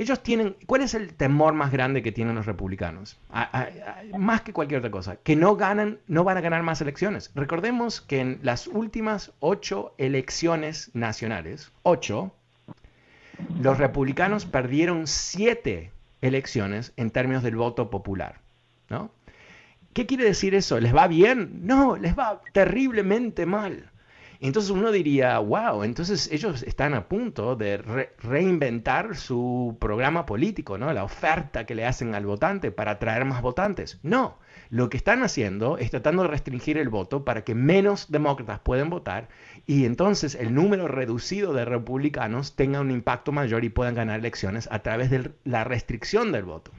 Ellos 0.00 0.22
tienen, 0.22 0.54
¿cuál 0.66 0.82
es 0.82 0.94
el 0.94 1.12
temor 1.12 1.54
más 1.54 1.72
grande 1.72 2.04
que 2.04 2.12
tienen 2.12 2.36
los 2.36 2.46
republicanos? 2.46 3.18
más 4.16 4.42
que 4.42 4.52
cualquier 4.52 4.78
otra 4.78 4.92
cosa, 4.92 5.16
que 5.16 5.34
no 5.34 5.56
ganan, 5.56 5.98
no 6.06 6.22
van 6.22 6.36
a 6.36 6.40
ganar 6.40 6.62
más 6.62 6.80
elecciones. 6.80 7.32
Recordemos 7.34 8.00
que 8.00 8.20
en 8.20 8.38
las 8.42 8.68
últimas 8.68 9.32
ocho 9.40 9.94
elecciones 9.98 10.92
nacionales, 10.94 11.72
ocho, 11.82 12.32
los 13.60 13.78
republicanos 13.78 14.46
perdieron 14.46 15.08
siete 15.08 15.90
elecciones 16.20 16.92
en 16.96 17.10
términos 17.10 17.42
del 17.42 17.56
voto 17.56 17.90
popular, 17.90 18.36
¿no? 18.88 19.10
¿Qué 19.94 20.06
quiere 20.06 20.22
decir 20.22 20.54
eso? 20.54 20.78
¿Les 20.78 20.94
va 20.94 21.08
bien? 21.08 21.66
No, 21.66 21.96
les 21.96 22.16
va 22.16 22.40
terriblemente 22.52 23.46
mal. 23.46 23.90
Entonces 24.40 24.70
uno 24.70 24.92
diría, 24.92 25.38
wow, 25.40 25.82
entonces 25.82 26.30
ellos 26.30 26.62
están 26.62 26.94
a 26.94 27.08
punto 27.08 27.56
de 27.56 27.76
reinventar 28.18 29.16
su 29.16 29.76
programa 29.80 30.26
político, 30.26 30.78
¿no? 30.78 30.92
La 30.92 31.02
oferta 31.02 31.66
que 31.66 31.74
le 31.74 31.84
hacen 31.84 32.14
al 32.14 32.24
votante 32.24 32.70
para 32.70 32.92
atraer 32.92 33.24
más 33.24 33.42
votantes. 33.42 33.98
No, 34.04 34.38
lo 34.70 34.90
que 34.90 34.96
están 34.96 35.24
haciendo 35.24 35.76
es 35.76 35.90
tratando 35.90 36.22
de 36.22 36.28
restringir 36.28 36.78
el 36.78 36.88
voto 36.88 37.24
para 37.24 37.42
que 37.42 37.56
menos 37.56 38.12
demócratas 38.12 38.60
puedan 38.60 38.90
votar 38.90 39.28
y 39.66 39.86
entonces 39.86 40.36
el 40.36 40.54
número 40.54 40.86
reducido 40.86 41.52
de 41.52 41.64
republicanos 41.64 42.54
tenga 42.54 42.80
un 42.80 42.92
impacto 42.92 43.32
mayor 43.32 43.64
y 43.64 43.70
puedan 43.70 43.96
ganar 43.96 44.20
elecciones 44.20 44.68
a 44.70 44.78
través 44.80 45.10
de 45.10 45.32
la 45.44 45.64
restricción 45.64 46.30
del 46.30 46.44
voto. 46.44 46.70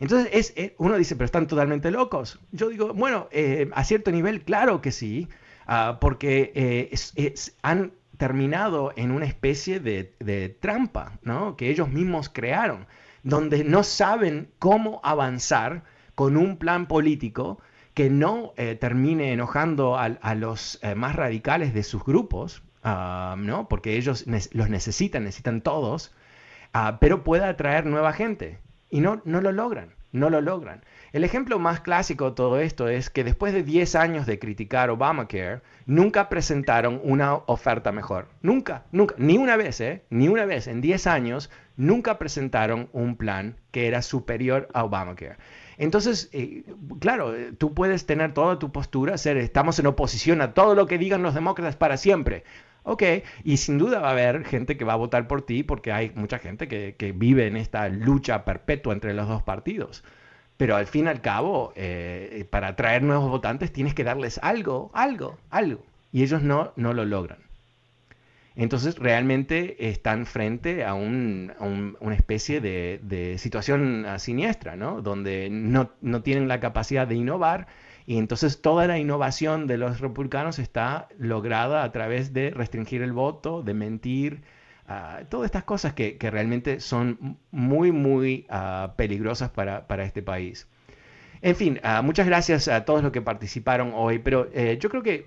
Entonces, 0.00 0.52
es, 0.56 0.72
uno 0.78 0.96
dice, 0.96 1.16
pero 1.16 1.26
están 1.26 1.48
totalmente 1.48 1.90
locos. 1.90 2.38
Yo 2.52 2.68
digo, 2.68 2.94
bueno, 2.94 3.28
eh, 3.32 3.68
a 3.72 3.82
cierto 3.84 4.12
nivel, 4.12 4.42
claro 4.42 4.80
que 4.80 4.92
sí, 4.92 5.28
ah, 5.68 5.98
porque 6.00 6.52
eh, 6.54 7.34
han 7.62 7.92
terminado 8.16 8.92
en 8.96 9.12
una 9.12 9.26
especie 9.26 9.78
de, 9.78 10.56
trampa, 10.60 11.18
¿no? 11.22 11.56
Que 11.56 11.70
ellos 11.70 11.88
mismos 11.88 12.28
crearon, 12.28 12.86
donde 13.22 13.62
no 13.62 13.84
saben 13.84 14.50
cómo 14.58 15.00
avanzar 15.04 15.84
con 16.16 16.36
un 16.36 16.56
plan 16.56 16.86
político 16.86 17.60
que 17.94 18.10
no 18.10 18.52
eh, 18.56 18.74
termine 18.74 19.32
enojando 19.32 19.96
a, 19.96 20.34
los 20.34 20.80
más 20.96 21.14
radicales 21.14 21.74
de 21.74 21.84
sus 21.84 22.04
grupos, 22.04 22.62
ah, 22.82 23.36
¿no? 23.38 23.68
Porque 23.68 23.96
ellos 23.96 24.24
los 24.26 24.68
necesitan, 24.68 25.24
necesitan 25.24 25.60
todos, 25.60 26.12
ah, 26.72 26.98
pero 27.00 27.22
pueda 27.22 27.48
atraer 27.48 27.86
nueva 27.86 28.12
gente. 28.12 28.58
Y 28.90 29.00
no, 29.00 29.20
no 29.24 29.40
lo 29.40 29.52
logran, 29.52 29.94
no 30.12 30.30
lo 30.30 30.40
logran. 30.40 30.84
El 31.12 31.24
ejemplo 31.24 31.58
más 31.58 31.80
clásico 31.80 32.30
de 32.30 32.36
todo 32.36 32.58
esto 32.58 32.88
es 32.88 33.10
que 33.10 33.24
después 33.24 33.52
de 33.52 33.62
10 33.62 33.94
años 33.94 34.26
de 34.26 34.38
criticar 34.38 34.90
Obamacare, 34.90 35.60
nunca 35.86 36.28
presentaron 36.28 37.00
una 37.02 37.34
oferta 37.34 37.92
mejor. 37.92 38.28
Nunca, 38.42 38.84
nunca, 38.92 39.14
ni 39.18 39.38
una 39.38 39.56
vez, 39.56 39.80
¿eh? 39.80 40.04
Ni 40.10 40.28
una 40.28 40.44
vez 40.44 40.66
en 40.66 40.80
10 40.80 41.06
años, 41.06 41.50
nunca 41.76 42.18
presentaron 42.18 42.88
un 42.92 43.16
plan 43.16 43.56
que 43.70 43.86
era 43.86 44.02
superior 44.02 44.68
a 44.74 44.84
Obamacare. 44.84 45.36
Entonces, 45.78 46.28
eh, 46.32 46.64
claro, 46.98 47.32
tú 47.56 47.72
puedes 47.72 48.04
tener 48.04 48.34
toda 48.34 48.58
tu 48.58 48.72
postura, 48.72 49.16
ser, 49.16 49.36
estamos 49.36 49.78
en 49.78 49.86
oposición 49.86 50.42
a 50.42 50.52
todo 50.52 50.74
lo 50.74 50.86
que 50.86 50.98
digan 50.98 51.22
los 51.22 51.34
demócratas 51.34 51.76
para 51.76 51.96
siempre. 51.96 52.44
Ok, 52.90 53.02
y 53.44 53.58
sin 53.58 53.76
duda 53.76 54.00
va 54.00 54.08
a 54.08 54.12
haber 54.12 54.46
gente 54.46 54.78
que 54.78 54.84
va 54.86 54.94
a 54.94 54.96
votar 54.96 55.28
por 55.28 55.42
ti 55.42 55.62
porque 55.62 55.92
hay 55.92 56.10
mucha 56.14 56.38
gente 56.38 56.68
que, 56.68 57.12
vive 57.14 57.46
en 57.46 57.58
esta 57.58 57.90
lucha 57.90 58.46
perpetua 58.46 58.94
entre 58.94 59.12
los 59.12 59.28
dos 59.28 59.42
partidos. 59.42 60.04
Pero 60.56 60.74
al 60.74 60.86
fin 60.86 61.04
y 61.04 61.08
al 61.08 61.20
cabo, 61.20 61.74
eh, 61.76 62.46
para 62.48 62.68
atraer 62.68 63.02
nuevos 63.02 63.28
votantes 63.28 63.74
tienes 63.74 63.92
que 63.92 64.04
darles 64.04 64.40
algo, 64.42 64.90
algo, 64.94 65.38
algo. 65.50 65.84
Y 66.12 66.22
ellos 66.22 66.42
no, 66.42 66.72
no 66.76 66.94
lo 66.94 67.04
logran. 67.04 67.40
Entonces 68.56 68.98
realmente 68.98 69.90
están 69.90 70.24
frente 70.24 70.82
a, 70.86 70.94
una 70.94 72.14
especie 72.14 72.62
de, 72.62 73.36
situación 73.36 74.06
siniestra, 74.18 74.76
¿no? 74.76 75.02
Donde 75.02 75.50
no, 75.50 75.90
no, 76.00 76.22
tienen 76.22 76.48
la 76.48 76.58
capacidad 76.58 77.06
de 77.06 77.16
innovar 77.16 77.66
y 78.08 78.16
entonces 78.16 78.62
toda 78.62 78.86
la 78.86 78.98
innovación 78.98 79.66
de 79.66 79.76
los 79.76 80.00
republicanos 80.00 80.58
está 80.58 81.08
lograda 81.18 81.84
a 81.84 81.92
través 81.92 82.32
de 82.32 82.48
restringir 82.48 83.02
el 83.02 83.12
voto, 83.12 83.62
de 83.62 83.74
mentir, 83.74 84.40
ah, 84.86 85.24
todas 85.28 85.44
estas 85.44 85.64
cosas 85.64 85.92
que, 85.92 86.16
realmente 86.18 86.80
son 86.80 87.36
muy, 87.50 87.92
muy 87.92 88.46
uh, 88.48 88.96
peligrosas 88.96 89.50
para, 89.50 89.84
este 90.04 90.22
país. 90.22 90.66
En 91.42 91.54
fin, 91.54 91.80
uh, 91.84 92.02
muchas 92.02 92.24
gracias 92.26 92.66
a 92.68 92.86
todos 92.86 93.02
los 93.02 93.12
que 93.12 93.20
participaron 93.20 93.92
hoy, 93.94 94.20
pero 94.20 94.48
eh, 94.54 94.78
yo 94.80 94.88
creo 94.88 95.02
que 95.02 95.26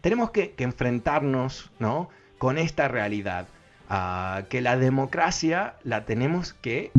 tenemos 0.00 0.30
que, 0.30 0.54
enfrentarnos 0.58 1.72
¿no? 1.80 2.10
con 2.38 2.58
esta 2.58 2.86
realidad, 2.86 3.48
que 4.48 4.60
la 4.60 4.76
democracia 4.76 5.74
la 5.82 6.04
tenemos 6.04 6.52
que 6.52 6.92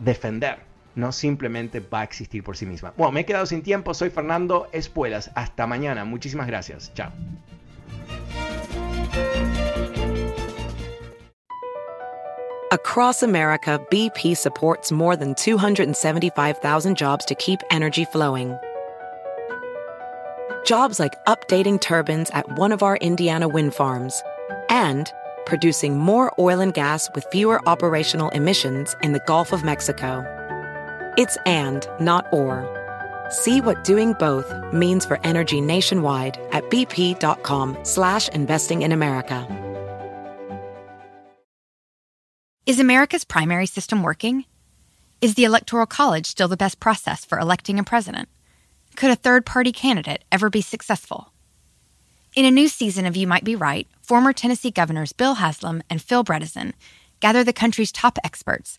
defender 0.00 0.73
no 0.94 1.12
simplemente 1.12 1.80
va 1.80 2.00
a 2.00 2.04
existir 2.04 2.42
por 2.42 2.56
sí 2.56 2.66
misma. 2.66 2.92
Bueno, 2.96 3.12
me 3.12 3.20
he 3.20 3.24
quedado 3.24 3.46
sin 3.46 3.62
tiempo, 3.62 3.94
soy 3.94 4.10
Fernando 4.10 4.68
Espuelas. 4.72 5.30
Hasta 5.34 5.66
mañana, 5.66 6.04
muchísimas 6.04 6.46
gracias. 6.46 6.92
Chao. 6.94 7.10
Across 12.72 13.22
America, 13.22 13.80
BP 13.90 14.36
supports 14.36 14.90
more 14.90 15.14
than 15.14 15.36
275,000 15.36 16.96
jobs 16.96 17.24
to 17.26 17.34
keep 17.36 17.60
energy 17.70 18.04
flowing. 18.04 18.58
Jobs 20.64 20.98
like 20.98 21.12
updating 21.26 21.80
turbines 21.80 22.30
at 22.30 22.58
one 22.58 22.72
of 22.72 22.82
our 22.82 22.96
Indiana 22.96 23.46
wind 23.46 23.74
farms 23.74 24.20
and 24.70 25.12
producing 25.46 25.98
more 25.98 26.32
oil 26.38 26.58
and 26.58 26.74
gas 26.74 27.08
with 27.14 27.24
fewer 27.30 27.60
operational 27.68 28.30
emissions 28.30 28.96
in 29.02 29.12
the 29.12 29.22
Gulf 29.26 29.52
of 29.52 29.62
Mexico. 29.62 30.33
It's 31.16 31.36
and, 31.46 31.86
not 32.00 32.26
or. 32.32 32.66
See 33.30 33.60
what 33.60 33.84
doing 33.84 34.14
both 34.14 34.52
means 34.72 35.06
for 35.06 35.20
energy 35.22 35.60
nationwide 35.60 36.38
at 36.50 36.68
bp.com 36.70 37.78
slash 37.84 38.28
investing 38.28 38.82
in 38.82 38.92
America. 38.92 39.46
Is 42.66 42.80
America's 42.80 43.24
primary 43.24 43.66
system 43.66 44.02
working? 44.02 44.44
Is 45.20 45.34
the 45.34 45.44
Electoral 45.44 45.86
College 45.86 46.26
still 46.26 46.48
the 46.48 46.56
best 46.56 46.80
process 46.80 47.24
for 47.24 47.38
electing 47.38 47.78
a 47.78 47.84
president? 47.84 48.28
Could 48.96 49.10
a 49.10 49.16
third-party 49.16 49.72
candidate 49.72 50.24
ever 50.32 50.50
be 50.50 50.62
successful? 50.62 51.32
In 52.34 52.44
a 52.44 52.50
new 52.50 52.68
season 52.68 53.06
of 53.06 53.16
You 53.16 53.26
Might 53.26 53.44
Be 53.44 53.54
Right, 53.54 53.86
former 54.02 54.32
Tennessee 54.32 54.70
governors 54.70 55.12
Bill 55.12 55.34
Haslam 55.34 55.82
and 55.88 56.02
Phil 56.02 56.24
Bredesen 56.24 56.72
gather 57.20 57.44
the 57.44 57.52
country's 57.52 57.92
top 57.92 58.18
experts 58.24 58.78